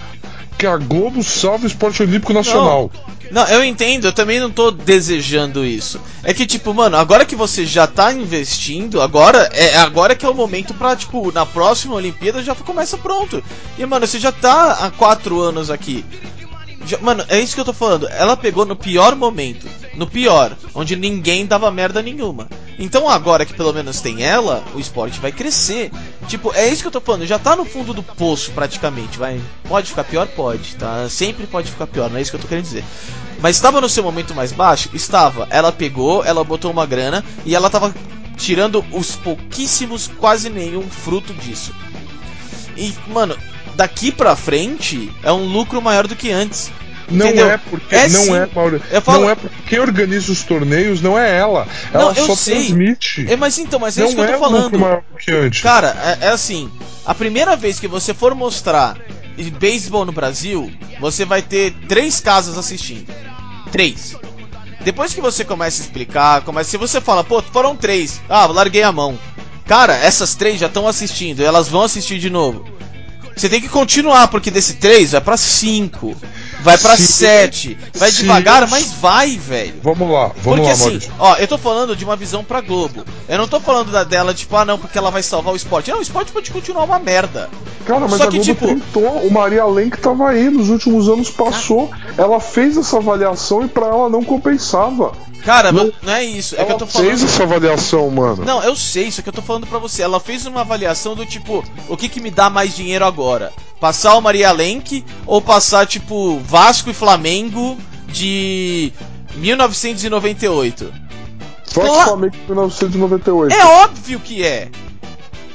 [0.57, 2.91] que a Globo salve o esporte olímpico nacional.
[3.31, 6.01] Não, não, eu entendo, eu também não tô desejando isso.
[6.25, 10.29] É que, tipo, mano, agora que você já tá investindo, agora é agora que é
[10.29, 13.43] o momento pra, tipo, na próxima Olimpíada já começa pronto.
[13.79, 16.05] E, mano, você já tá há quatro anos aqui.
[16.97, 18.09] Mano, é isso que eu tô falando.
[18.09, 19.68] Ela pegou no pior momento.
[19.95, 20.57] No pior.
[20.74, 22.49] Onde ninguém dava merda nenhuma.
[22.78, 25.91] Então agora que pelo menos tem ela, o esporte vai crescer.
[26.28, 27.26] Tipo, é isso que eu tô falando.
[27.26, 29.18] Já tá no fundo do poço praticamente.
[29.18, 29.41] Vai.
[29.68, 30.26] Pode ficar pior?
[30.28, 30.76] Pode.
[30.76, 31.09] Tá?
[31.09, 32.09] Sempre pode ficar pior.
[32.09, 32.84] Não é isso que eu tô querendo dizer.
[33.41, 34.91] Mas estava no seu momento mais baixo?
[34.95, 35.47] Estava.
[35.51, 37.95] Ela pegou, ela botou uma grana e ela tava
[38.36, 41.74] tirando os pouquíssimos, quase nenhum fruto disso.
[42.76, 43.36] E, mano,
[43.79, 46.68] daqui pra frente é um lucro maior do que antes.
[47.09, 47.49] Não Entendeu?
[47.49, 48.37] é porque é não sim.
[48.37, 49.22] é, Mauro, falo...
[49.22, 51.66] não é porque quem organiza os torneios não é ela.
[51.95, 52.57] Ela não, só sei.
[52.57, 53.24] transmite.
[53.31, 54.79] É, mas então, mas é não isso que eu tô é falando.
[54.79, 55.62] Maior que antes.
[55.62, 56.70] Cara, é, é assim,
[57.07, 58.99] a primeira vez que você for mostrar
[59.59, 60.70] beisebol no Brasil,
[61.01, 63.07] você vai ter três casas assistindo.
[63.70, 64.16] Três.
[64.81, 68.83] Depois que você começa a explicar, começa, se você fala, pô, foram três, ah, larguei
[68.83, 69.16] a mão.
[69.66, 72.78] Cara, essas três já estão assistindo, elas vão assistir de novo.
[73.39, 76.16] Você tem que continuar, porque desse 3 vai pra 5.
[76.61, 77.78] Vai pra 7.
[77.95, 78.22] Vai sim.
[78.22, 79.74] devagar, mas vai, velho.
[79.82, 81.12] Vamos lá, vamos porque, lá, assim, Maurício.
[81.18, 83.05] ó, eu tô falando de uma visão pra Globo.
[83.28, 85.91] Eu não tô falando da dela, tipo, ah, não, porque ela vai salvar o esporte.
[85.91, 87.49] Não, o esporte pode continuar uma merda.
[87.86, 88.66] Cara, mas Só a que, Globo tipo...
[88.66, 89.26] tentou.
[89.26, 91.91] O Maria Lenk tava aí, nos últimos anos passou.
[92.16, 95.12] Ela fez essa avaliação e pra ela não compensava.
[95.45, 96.55] Cara, não, não é isso.
[96.57, 97.09] É que eu tô falando.
[97.09, 98.45] fez essa avaliação, mano.
[98.45, 100.03] Não, eu sei, isso que eu tô falando pra você.
[100.03, 103.53] Ela fez uma avaliação do tipo, o que que me dá mais dinheiro agora?
[103.80, 107.78] Passar o Maria Lenk ou passar, tipo, Vasco e Flamengo
[108.09, 108.93] de
[109.36, 110.93] 1998?
[111.72, 113.55] Vasco e Flamengo de 1998.
[113.55, 114.68] É óbvio que é.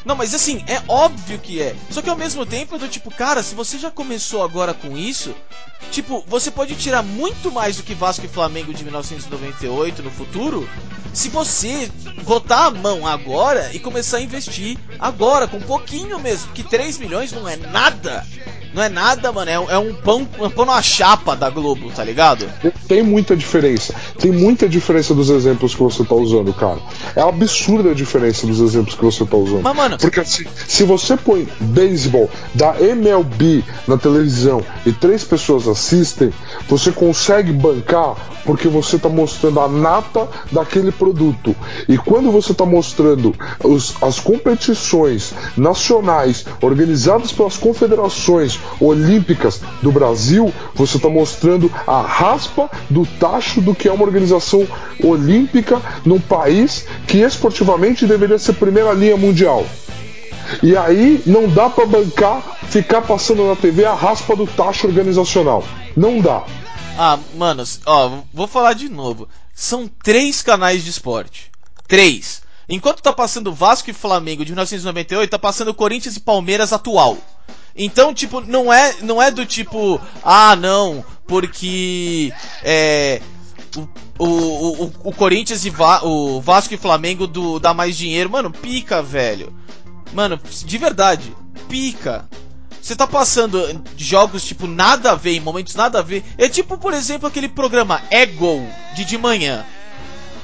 [0.06, 1.76] Não, mas assim, é óbvio que é.
[1.90, 5.34] Só que ao mesmo tempo eu tipo, cara, se você já começou agora com isso,
[5.92, 10.68] tipo, você pode tirar muito mais do que Vasco e Flamengo de 1998 no futuro,
[11.14, 11.90] se você
[12.24, 16.98] botar a mão agora e começar a investir agora, com um pouquinho mesmo, que 3
[16.98, 18.26] milhões não é nada
[18.74, 19.50] não é nada, mano.
[19.50, 22.46] É, é um pão, um pão na chapa da Globo, tá ligado?
[22.88, 23.94] Tem muita diferença.
[24.20, 26.80] Tem muita diferença dos exemplos que você tá usando, cara.
[27.16, 29.62] É absurda a diferença dos exemplos que você tá usando.
[29.62, 29.98] Mas, mano.
[29.98, 36.34] Porque assim, se você põe beisebol da MLB na televisão e três pessoas assistem,
[36.68, 38.16] você consegue bancar
[38.46, 41.56] porque você está mostrando a nata daquele produto.
[41.88, 50.54] E quando você está mostrando os, as competições nacionais organizadas pelas confederações olímpicas do Brasil,
[50.74, 54.68] você está mostrando a raspa do tacho do que é uma organização
[55.04, 59.66] olímpica num país que esportivamente deveria ser primeira linha mundial.
[60.62, 65.64] E aí não dá para bancar ficar passando na TV a raspa do tacho organizacional.
[65.96, 66.44] Não dá.
[66.98, 69.28] Ah, manos, ó, vou falar de novo.
[69.56, 71.52] São três canais de esporte.
[71.88, 72.42] Três.
[72.68, 77.18] Enquanto tá passando Vasco e Flamengo de 1998, tá passando Corinthians e Palmeiras atual.
[77.76, 82.32] Então, tipo, não é, não é do tipo, ah, não, porque
[82.64, 83.20] é,
[84.20, 88.30] o, o, o, o Corinthians e Va o Vasco e Flamengo do, dá mais dinheiro.
[88.30, 89.54] Mano, pica, velho.
[90.14, 91.36] Mano, de verdade,
[91.68, 92.28] pica.
[92.80, 96.24] Você tá passando jogos tipo nada a ver, em momentos nada a ver.
[96.38, 98.62] É tipo, por exemplo, aquele programa Ego
[98.94, 99.66] de de manhã.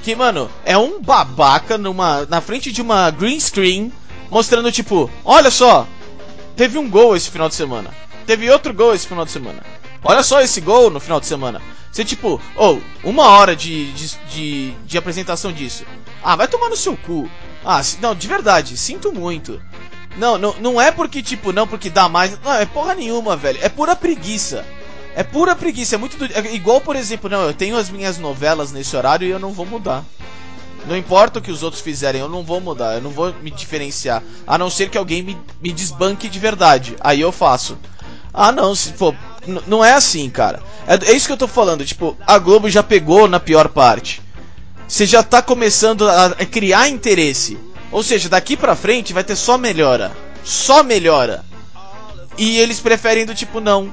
[0.01, 3.91] Que, mano, é um babaca numa, na frente de uma green screen
[4.31, 5.85] mostrando tipo, olha só,
[6.59, 7.89] teve um gol esse final de semana.
[8.25, 9.63] Teve outro gol esse final de semana.
[10.03, 11.61] Olha só esse gol no final de semana.
[11.89, 15.85] Você tipo, ou oh, uma hora de, de, de, de apresentação disso.
[16.21, 17.31] Ah, vai tomar no seu cu.
[17.63, 19.61] Ah, não, de verdade, sinto muito.
[20.17, 22.37] Não, não, não é porque, tipo, não porque dá mais.
[22.41, 23.59] Não, é porra nenhuma, velho.
[23.61, 24.65] É pura preguiça.
[25.15, 26.25] É pura preguiça, é muito do...
[26.25, 29.53] é igual, por exemplo, não, eu tenho as minhas novelas nesse horário e eu não
[29.53, 30.03] vou mudar.
[30.87, 33.51] Não importa o que os outros fizerem, eu não vou mudar, eu não vou me
[33.51, 34.23] diferenciar.
[34.47, 36.95] A não ser que alguém me, me desbanque de verdade.
[36.99, 37.77] Aí eu faço.
[38.33, 38.93] Ah, não, se.
[39.67, 40.61] Não é assim, cara.
[40.87, 41.85] É, é, isso que eu tô falando.
[41.85, 44.21] Tipo, a Globo já pegou na pior parte.
[44.87, 47.57] Você já tá começando a, a criar interesse.
[47.91, 50.11] Ou seja, daqui pra frente vai ter só melhora.
[50.43, 51.43] Só melhora.
[52.37, 53.91] E eles preferem do tipo, não.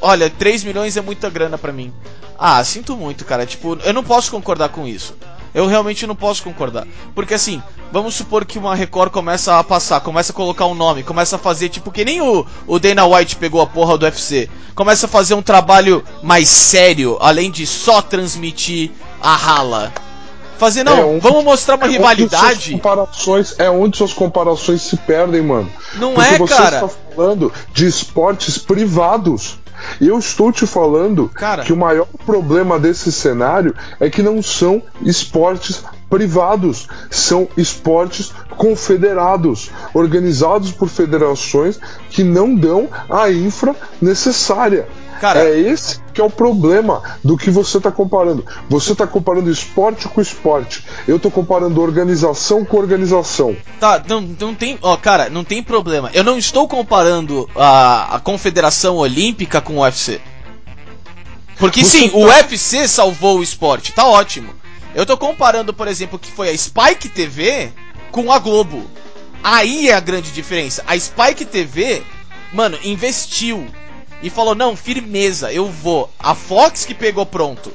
[0.00, 1.92] Olha, 3 milhões é muita grana para mim.
[2.38, 3.44] Ah, sinto muito, cara.
[3.44, 5.14] Tipo, eu não posso concordar com isso.
[5.58, 6.86] Eu realmente não posso concordar.
[7.16, 11.02] Porque assim, vamos supor que uma Record começa a passar, começa a colocar um nome,
[11.02, 14.48] começa a fazer tipo que nem o, o Dana White pegou a porra do UFC.
[14.76, 19.92] Começa a fazer um trabalho mais sério, além de só transmitir a rala.
[20.58, 22.70] Fazer não, é vamos mostrar uma é rivalidade.
[22.74, 25.68] comparações, é onde suas comparações se perdem, mano.
[25.94, 26.76] Não Porque é, você cara.
[26.76, 29.58] está falando de esportes privados.
[30.00, 31.62] Eu estou te falando Cara.
[31.64, 39.70] que o maior problema desse cenário é que não são esportes privados, são esportes confederados,
[39.92, 41.78] organizados por federações
[42.10, 44.88] que não dão a infra necessária.
[45.20, 48.44] Cara, é esse que é o problema do que você está comparando.
[48.68, 50.84] Você está comparando esporte com esporte.
[51.06, 53.56] Eu estou comparando organização com organização.
[53.80, 54.78] Tá, não, não tem.
[54.80, 56.10] Ó, cara, não tem problema.
[56.14, 60.20] Eu não estou comparando a, a Confederação Olímpica com o UFC.
[61.58, 62.16] Porque você sim, tá...
[62.16, 64.54] o UFC salvou o esporte, tá ótimo.
[64.94, 67.72] Eu tô comparando, por exemplo, que foi a Spike TV
[68.10, 68.88] com a Globo.
[69.42, 70.82] Aí é a grande diferença.
[70.86, 72.02] A Spike TV,
[72.52, 73.66] mano, investiu
[74.22, 76.10] e falou: não, firmeza, eu vou.
[76.18, 77.72] A Fox que pegou pronto.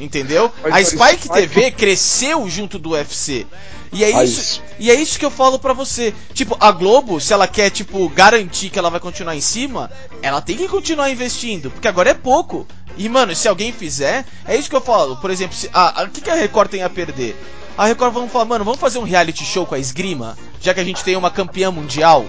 [0.00, 0.52] Entendeu?
[0.62, 3.46] A Spike, TV cresceu junto do UFC.
[3.92, 6.14] E é isso, e é isso que eu falo para você.
[6.34, 9.90] Tipo, a Globo, se ela quer tipo garantir que ela vai continuar em cima,
[10.22, 12.66] ela tem que continuar investindo, porque agora é pouco.
[12.96, 15.16] E mano, se alguém fizer, é isso que eu falo.
[15.16, 17.34] Por exemplo, se, a, o que, que a Record tem a perder?
[17.76, 20.80] A Record vamos falar, mano, vamos fazer um reality show com a esgrima, já que
[20.80, 22.26] a gente tem uma campeã mundial.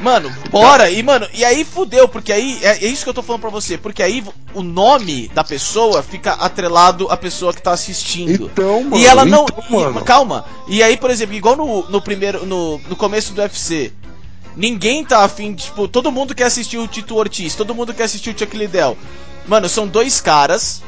[0.00, 0.90] Mano, bora!
[0.90, 3.50] E, mano, e aí fudeu, porque aí é, é, isso que eu tô falando pra
[3.50, 4.22] você, porque aí
[4.52, 8.50] o nome da pessoa fica atrelado à pessoa que tá assistindo.
[8.52, 9.46] Então, mano, e ela não.
[9.46, 10.44] Então, e, calma.
[10.68, 12.44] E aí, por exemplo, igual no, no primeiro.
[12.44, 13.92] No, no começo do UFC.
[14.54, 18.30] Ninguém tá afim, tipo, todo mundo quer assistir o Tito Ortiz, todo mundo quer assistir
[18.30, 18.96] o Chuck Liddell.
[19.46, 20.82] Mano, são dois caras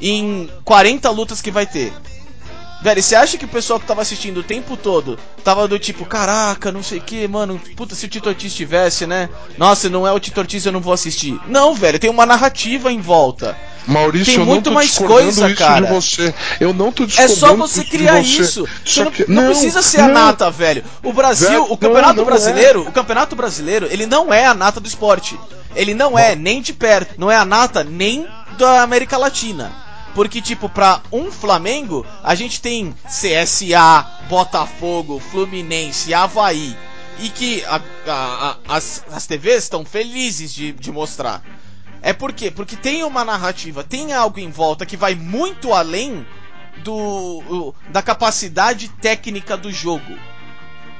[0.00, 1.92] em 40 lutas que vai ter.
[2.84, 6.04] Velho, você acha que o pessoal que tava assistindo o tempo todo tava do tipo,
[6.04, 9.30] caraca, não sei o que, mano, puta, se o Tito Ortiz tivesse, né?
[9.56, 11.40] Nossa, não é o Tito Ortiz, eu não vou assistir.
[11.48, 13.56] Não, velho, tem uma narrativa em volta.
[13.86, 15.86] Maurício, tem muito mais coisa, cara.
[15.86, 16.34] você.
[16.60, 18.68] Eu não tô É só você criar isso.
[18.84, 19.30] Você não, que...
[19.30, 20.08] não, não, precisa ser não.
[20.08, 20.84] a nata, velho.
[21.02, 22.88] O Brasil, velho, o Campeonato Brasileiro, é.
[22.90, 25.40] o Campeonato Brasileiro, ele não é a nata do esporte.
[25.74, 28.26] Ele não é nem de perto, não é a nata nem
[28.58, 29.83] da América Latina.
[30.14, 36.76] Porque, tipo, pra um Flamengo, a gente tem CSA, Botafogo, Fluminense, Havaí.
[37.18, 41.42] E que a, a, a, as, as TVs estão felizes de, de mostrar.
[42.02, 42.50] É por quê?
[42.50, 46.26] Porque tem uma narrativa, tem algo em volta que vai muito além
[46.82, 50.18] do da capacidade técnica do jogo.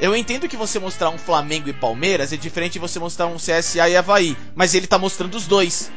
[0.01, 3.37] Eu entendo que você mostrar um Flamengo e Palmeiras é diferente de você mostrar um
[3.37, 5.91] CSA e Havaí, mas ele tá mostrando os dois.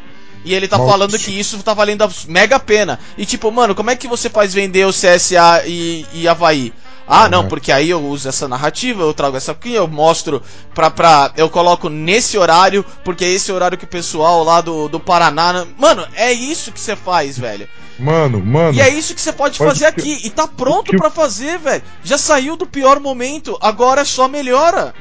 [0.45, 2.99] E ele tá falando que isso tá valendo mega pena.
[3.17, 6.73] E tipo, mano, como é que você faz vender o CSA e, e Havaí?
[7.07, 10.43] Ah, não, porque aí eu uso essa narrativa, eu trago essa aqui, eu mostro
[10.75, 11.31] pra, pra.
[11.37, 15.65] Eu coloco nesse horário, porque é esse horário que o pessoal lá do, do Paraná.
[15.77, 17.67] Mano, é isso que você faz, velho.
[17.97, 18.73] Mano, mano.
[18.73, 20.19] E é isso que você pode fazer aqui.
[20.23, 20.97] E tá pronto que...
[20.97, 21.81] para fazer, velho.
[22.03, 24.93] Já saiu do pior momento, agora só melhora.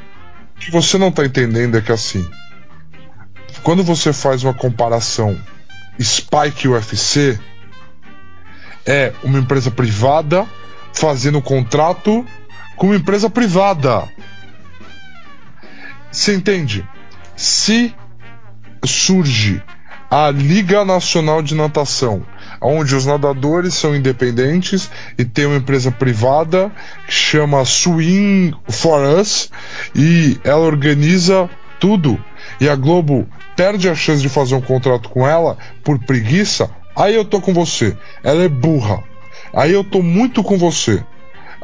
[0.56, 2.24] O que você não tá entendendo é que assim
[3.66, 5.36] quando você faz uma comparação
[6.00, 7.36] Spike UFC,
[8.86, 10.46] é uma empresa privada
[10.92, 12.24] fazendo um contrato
[12.76, 14.08] com uma empresa privada.
[16.12, 16.88] Você entende?
[17.34, 17.92] Se
[18.84, 19.60] surge
[20.08, 22.24] a Liga Nacional de Natação,
[22.62, 24.88] onde os nadadores são independentes
[25.18, 26.70] e tem uma empresa privada
[27.04, 29.50] que chama Swim for Us
[29.92, 31.50] e ela organiza
[31.80, 32.16] tudo
[32.60, 33.26] e a Globo
[33.56, 37.52] perde a chance de fazer um contrato com ela por preguiça, aí eu tô com
[37.52, 37.96] você.
[38.22, 39.02] Ela é burra.
[39.52, 41.02] Aí eu tô muito com você.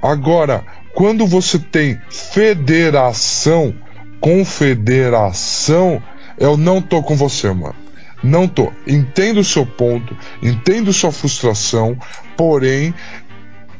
[0.01, 0.65] Agora,
[0.95, 3.75] quando você tem federação,
[4.21, 6.03] confederação,
[6.39, 7.75] eu não tô com você, mano.
[8.23, 8.73] Não tô.
[8.87, 11.99] Entendo o seu ponto, entendo sua frustração,
[12.37, 12.95] porém,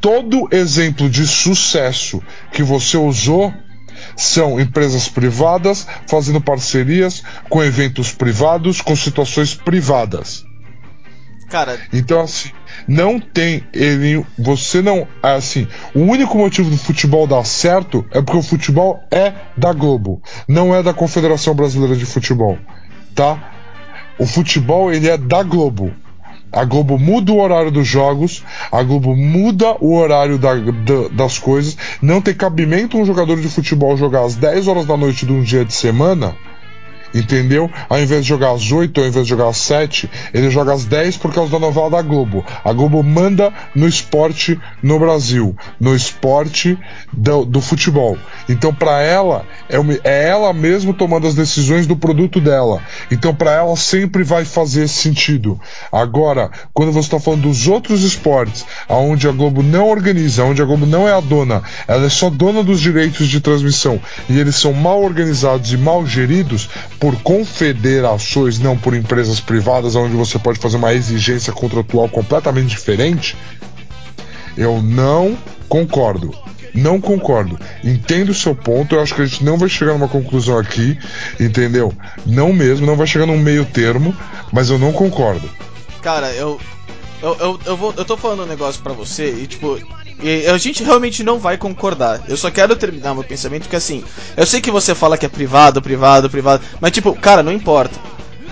[0.01, 3.55] todo exemplo de sucesso que você usou
[4.17, 10.45] São empresas privadas fazendo parcerias com eventos privados, com situações privadas.
[11.53, 11.79] Cara.
[11.93, 12.49] Então, assim,
[12.89, 14.25] não tem ele.
[14.39, 15.07] Você não.
[15.23, 20.23] Assim, o único motivo do futebol dar certo é porque o futebol é da Globo,
[20.49, 22.59] não é da Confederação Brasileira de Futebol.
[23.15, 23.53] Tá?
[24.19, 25.95] O futebol ele é da Globo.
[26.53, 31.39] A Globo muda o horário dos jogos, a Globo muda o horário da, da, das
[31.39, 31.77] coisas.
[32.01, 35.43] Não tem cabimento um jogador de futebol jogar às 10 horas da noite de um
[35.43, 36.37] dia de semana
[37.15, 37.71] Entendeu?
[37.89, 40.85] Ao invés de jogar às 8, ao invés de jogar às 7, ele joga às
[40.85, 42.45] 10 por causa da novela da Globo.
[42.65, 46.79] A Globo manda no esporte no Brasil, no esporte
[47.13, 48.17] do, do futebol.
[48.49, 52.81] Então, para ela, é, uma, é, ela mesma tomando as decisões do produto dela.
[53.11, 55.61] Então, para ela, sempre vai fazer sentido.
[55.91, 60.65] Agora, quando você está falando dos outros esportes, onde a Globo não organiza, onde a
[60.65, 64.57] Globo não é a dona, ela é só dona dos direitos de transmissão e eles
[64.57, 66.69] são mal organizados e mal geridos
[67.03, 73.37] por confederações, não por empresas privadas, onde você pode fazer uma exigência contratual completamente diferente,
[74.57, 75.37] eu não
[75.69, 76.33] concordo.
[76.73, 77.59] Não concordo.
[77.83, 78.95] Entendo o seu ponto.
[78.95, 80.97] Eu acho que a gente não vai chegar numa conclusão aqui,
[81.41, 81.93] entendeu?
[82.25, 84.17] Não mesmo, não vai chegar num meio termo,
[84.53, 85.51] mas eu não concordo.
[86.03, 86.61] Cara, eu.
[87.23, 89.79] Eu, eu, eu, vou, eu tô falando um negócio pra você e, tipo,
[90.21, 92.21] e a gente realmente não vai concordar.
[92.29, 94.05] Eu só quero terminar meu pensamento que assim,
[94.37, 97.99] eu sei que você fala que é privado, privado, privado, mas tipo, cara, não importa.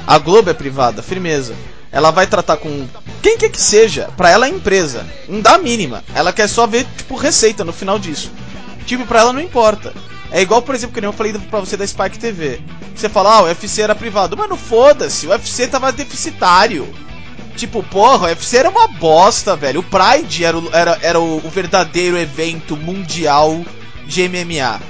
[0.07, 1.55] A Globo é privada, firmeza.
[1.93, 2.87] Ela vai tratar com
[3.21, 5.05] quem quer que seja, pra ela é empresa.
[5.29, 6.05] Não dá a mínima.
[6.15, 8.31] Ela quer só ver, tipo, receita no final disso.
[8.87, 9.93] Tipo, pra ela não importa.
[10.31, 12.61] É igual, por exemplo, que nem eu falei pra você da Spike TV.
[12.95, 14.37] Você fala, ah, o UFC era privado.
[14.37, 16.89] Mano, foda-se, o UFC tava deficitário.
[17.61, 19.81] Tipo, porra, o UFC era uma bosta, velho.
[19.81, 23.63] O Pride era, o, era, era o, verdadeiro evento mundial
[24.07, 24.81] de MMA.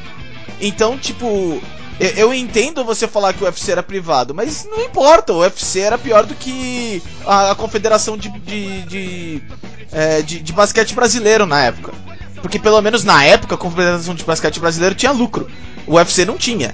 [0.60, 1.60] Então, tipo,
[1.98, 5.80] eu, eu, entendo você falar que o UFC era privado, mas não importa, o UFC
[5.80, 9.42] era pior do que a, a Confederação de, de, de,
[9.90, 11.92] é, de, de Basquete Brasileiro na época.
[12.40, 15.50] Porque pelo menos na época a Confederação de Basquete Brasileiro tinha lucro.
[15.88, 16.72] O UFC não tinha.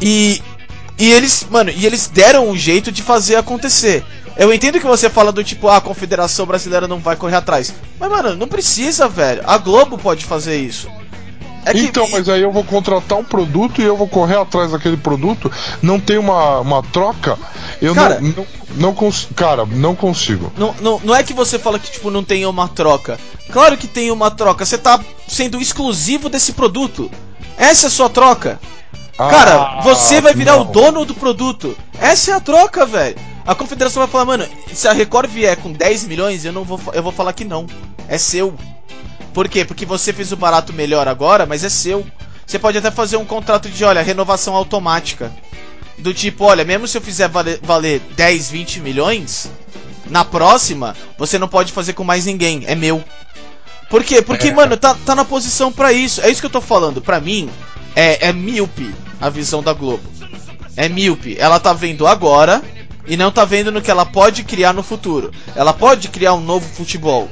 [0.00, 0.40] E,
[0.96, 4.04] e eles, mano, e eles deram um jeito de fazer acontecer.
[4.36, 7.72] Eu entendo que você fala do tipo, ah, a Confederação Brasileira não vai correr atrás.
[7.98, 9.42] Mas, mano, não precisa, velho.
[9.46, 10.88] A Globo pode fazer isso.
[11.64, 11.80] É que...
[11.80, 15.50] Então, mas aí eu vou contratar um produto e eu vou correr atrás daquele produto.
[15.80, 17.38] Não tem uma, uma troca.
[17.80, 19.28] Eu cara, não, não, não cons...
[19.34, 20.52] Cara, não consigo.
[20.56, 23.18] Não, não, não é que você fala que tipo, não tem uma troca.
[23.50, 24.66] Claro que tem uma troca.
[24.66, 27.10] Você tá sendo exclusivo desse produto.
[27.56, 28.60] Essa é a sua troca.
[29.16, 30.62] Ah, cara, você vai virar não.
[30.62, 31.76] o dono do produto.
[31.98, 33.16] Essa é a troca, velho.
[33.46, 36.80] A confederação vai falar, mano, se a Record vier com 10 milhões, eu não vou,
[36.92, 37.66] eu vou falar que não.
[38.08, 38.54] É seu.
[39.34, 39.64] Por quê?
[39.64, 42.06] Porque você fez o barato melhor agora, mas é seu.
[42.46, 45.32] Você pode até fazer um contrato de, olha, renovação automática.
[45.98, 49.50] Do tipo, olha, mesmo se eu fizer valer, valer 10, 20 milhões,
[50.06, 53.02] na próxima, você não pode fazer com mais ninguém, é meu.
[53.90, 54.22] Por quê?
[54.22, 54.54] Porque, é.
[54.54, 56.20] mano, tá, tá na posição para isso.
[56.20, 57.00] É isso que eu tô falando.
[57.00, 57.50] Pra mim,
[57.94, 60.02] é, é míope a visão da Globo.
[60.76, 61.36] É míope.
[61.38, 62.62] Ela tá vendo agora
[63.06, 65.30] e não tá vendo no que ela pode criar no futuro.
[65.54, 67.28] Ela pode criar um novo futebol.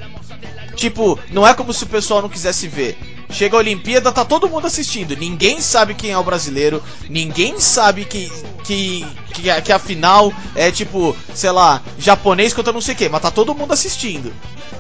[0.75, 2.99] Tipo, não é como se o pessoal não quisesse ver.
[3.33, 5.17] Chega a Olimpíada, tá todo mundo assistindo.
[5.17, 6.83] Ninguém sabe quem é o brasileiro.
[7.09, 8.31] Ninguém sabe que,
[8.63, 13.09] que, que, que a final é tipo, sei lá, japonês contra não sei o que.
[13.09, 14.33] Mas tá todo mundo assistindo.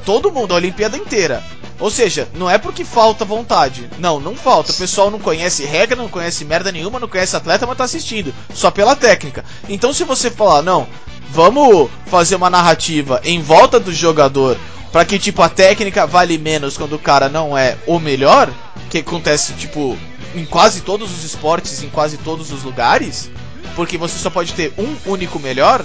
[0.05, 1.43] Todo mundo, a Olimpíada inteira.
[1.81, 3.89] Ou seja, não é porque falta vontade.
[3.99, 4.71] Não, não falta.
[4.71, 8.35] O pessoal não conhece regra, não conhece merda nenhuma, não conhece atleta, mas tá assistindo.
[8.55, 9.45] Só pela técnica.
[9.69, 10.87] Então se você falar, não,
[11.33, 14.59] vamos fazer uma narrativa em volta do jogador
[14.93, 18.53] para que tipo a técnica vale menos quando o cara não é o melhor,
[18.91, 19.97] que acontece tipo
[20.35, 23.31] em quase todos os esportes, em quase todos os lugares,
[23.75, 25.83] porque você só pode ter um único melhor.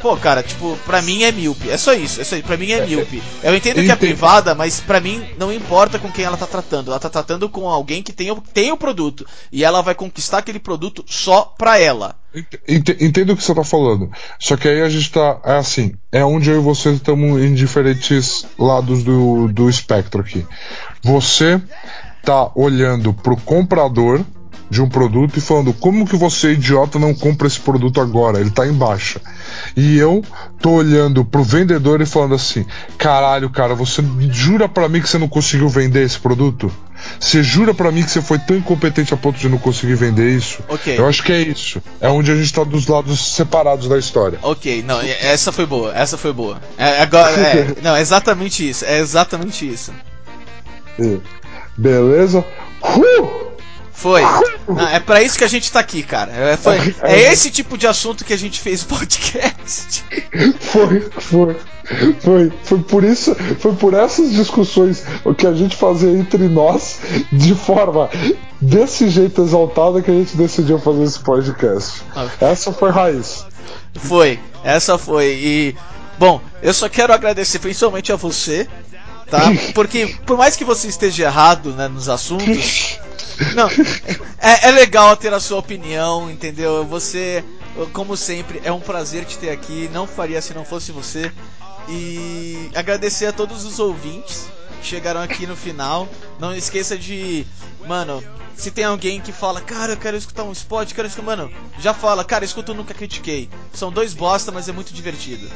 [0.00, 1.68] Pô, cara, tipo, pra mim é míope.
[1.68, 2.20] É só isso.
[2.20, 3.22] É só, pra mim é, é míope.
[3.42, 6.90] Eu entendo que é privada, mas pra mim não importa com quem ela tá tratando.
[6.90, 9.26] Ela tá tratando com alguém que tem o, tem o produto.
[9.52, 12.16] E ela vai conquistar aquele produto só pra ela.
[12.68, 14.10] Entendo o que você tá falando.
[14.38, 15.40] Só que aí a gente tá.
[15.44, 15.94] É assim.
[16.10, 20.46] É onde eu e você estamos em diferentes lados do, do espectro aqui.
[21.02, 21.60] Você
[22.22, 24.24] tá olhando pro comprador
[24.70, 28.50] de um produto e falando como que você idiota não compra esse produto agora, ele
[28.50, 29.20] tá em baixa.
[29.76, 30.24] E eu
[30.60, 32.64] tô olhando pro vendedor e falando assim:
[32.96, 36.72] "Caralho, cara, você jura para mim que você não conseguiu vender esse produto?
[37.18, 40.30] Você jura para mim que você foi tão incompetente a ponto de não conseguir vender
[40.36, 40.98] isso?" Okay.
[40.98, 41.82] Eu acho que é isso.
[42.00, 44.38] É onde a gente tá dos lados separados da história.
[44.42, 45.92] OK, não, essa foi boa.
[45.96, 46.60] Essa foi boa.
[46.78, 48.84] É, agora é, não, é exatamente isso.
[48.84, 49.92] É exatamente isso.
[51.76, 52.44] Beleza?
[52.82, 53.49] Uh!
[54.00, 54.22] Foi.
[54.66, 56.32] Não, é para isso que a gente tá aqui, cara.
[56.32, 60.02] É, foi, é esse tipo de assunto que a gente fez o podcast.
[60.60, 61.56] Foi, foi.
[62.20, 67.00] Foi, foi por isso, foi por essas discussões o que a gente fazia entre nós
[67.32, 68.08] de forma
[68.60, 72.02] desse jeito exaltada que a gente decidiu fazer esse podcast.
[72.14, 72.28] Ah.
[72.40, 73.44] Essa foi raiz.
[73.94, 75.26] Foi, essa foi.
[75.42, 75.76] E
[76.16, 78.68] bom, eu só quero agradecer principalmente a você,
[79.30, 79.40] tá?
[79.74, 82.98] Porque por mais que você esteja errado, né, nos assuntos,
[83.54, 83.68] não,
[84.38, 86.84] é, é legal ter a sua opinião, entendeu?
[86.86, 87.44] Você,
[87.92, 89.88] como sempre, é um prazer te ter aqui.
[89.92, 91.32] Não faria se não fosse você.
[91.88, 94.46] E agradecer a todos os ouvintes
[94.80, 96.08] que chegaram aqui no final.
[96.38, 97.46] Não esqueça de.
[97.86, 98.22] Mano,
[98.54, 101.26] se tem alguém que fala, cara, eu quero escutar um spot, quero escutar.
[101.26, 103.48] Mano, já fala, cara, escuta eu nunca critiquei.
[103.72, 105.48] São dois bosta, mas é muito divertido.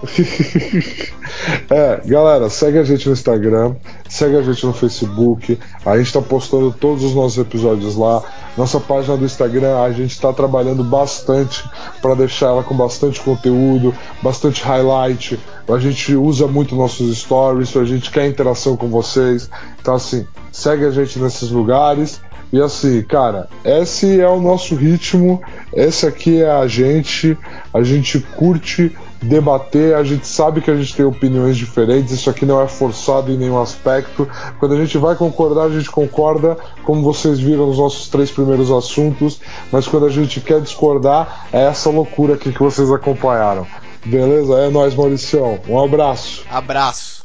[1.70, 3.74] é, galera, segue a gente no Instagram,
[4.08, 5.58] segue a gente no Facebook.
[5.84, 8.22] A gente tá postando todos os nossos episódios lá.
[8.56, 11.62] Nossa página do Instagram, a gente está trabalhando bastante
[12.00, 15.38] para deixar ela com bastante conteúdo, bastante highlight.
[15.68, 19.50] A gente usa muito nossos stories, a gente quer interação com vocês.
[19.80, 22.20] Então, assim, segue a gente nesses lugares.
[22.52, 25.40] E assim, cara, esse é o nosso ritmo,
[25.72, 27.38] esse aqui é a gente,
[27.72, 28.92] a gente curte
[29.22, 33.30] debater, a gente sabe que a gente tem opiniões diferentes, isso aqui não é forçado
[33.30, 34.28] em nenhum aspecto.
[34.58, 38.70] Quando a gente vai concordar, a gente concorda, como vocês viram nos nossos três primeiros
[38.70, 39.40] assuntos,
[39.70, 43.66] mas quando a gente quer discordar, é essa loucura aqui que vocês acompanharam.
[44.04, 44.54] Beleza?
[44.54, 45.60] É nóis, Mauricião.
[45.68, 46.42] Um abraço.
[46.50, 47.19] Abraço.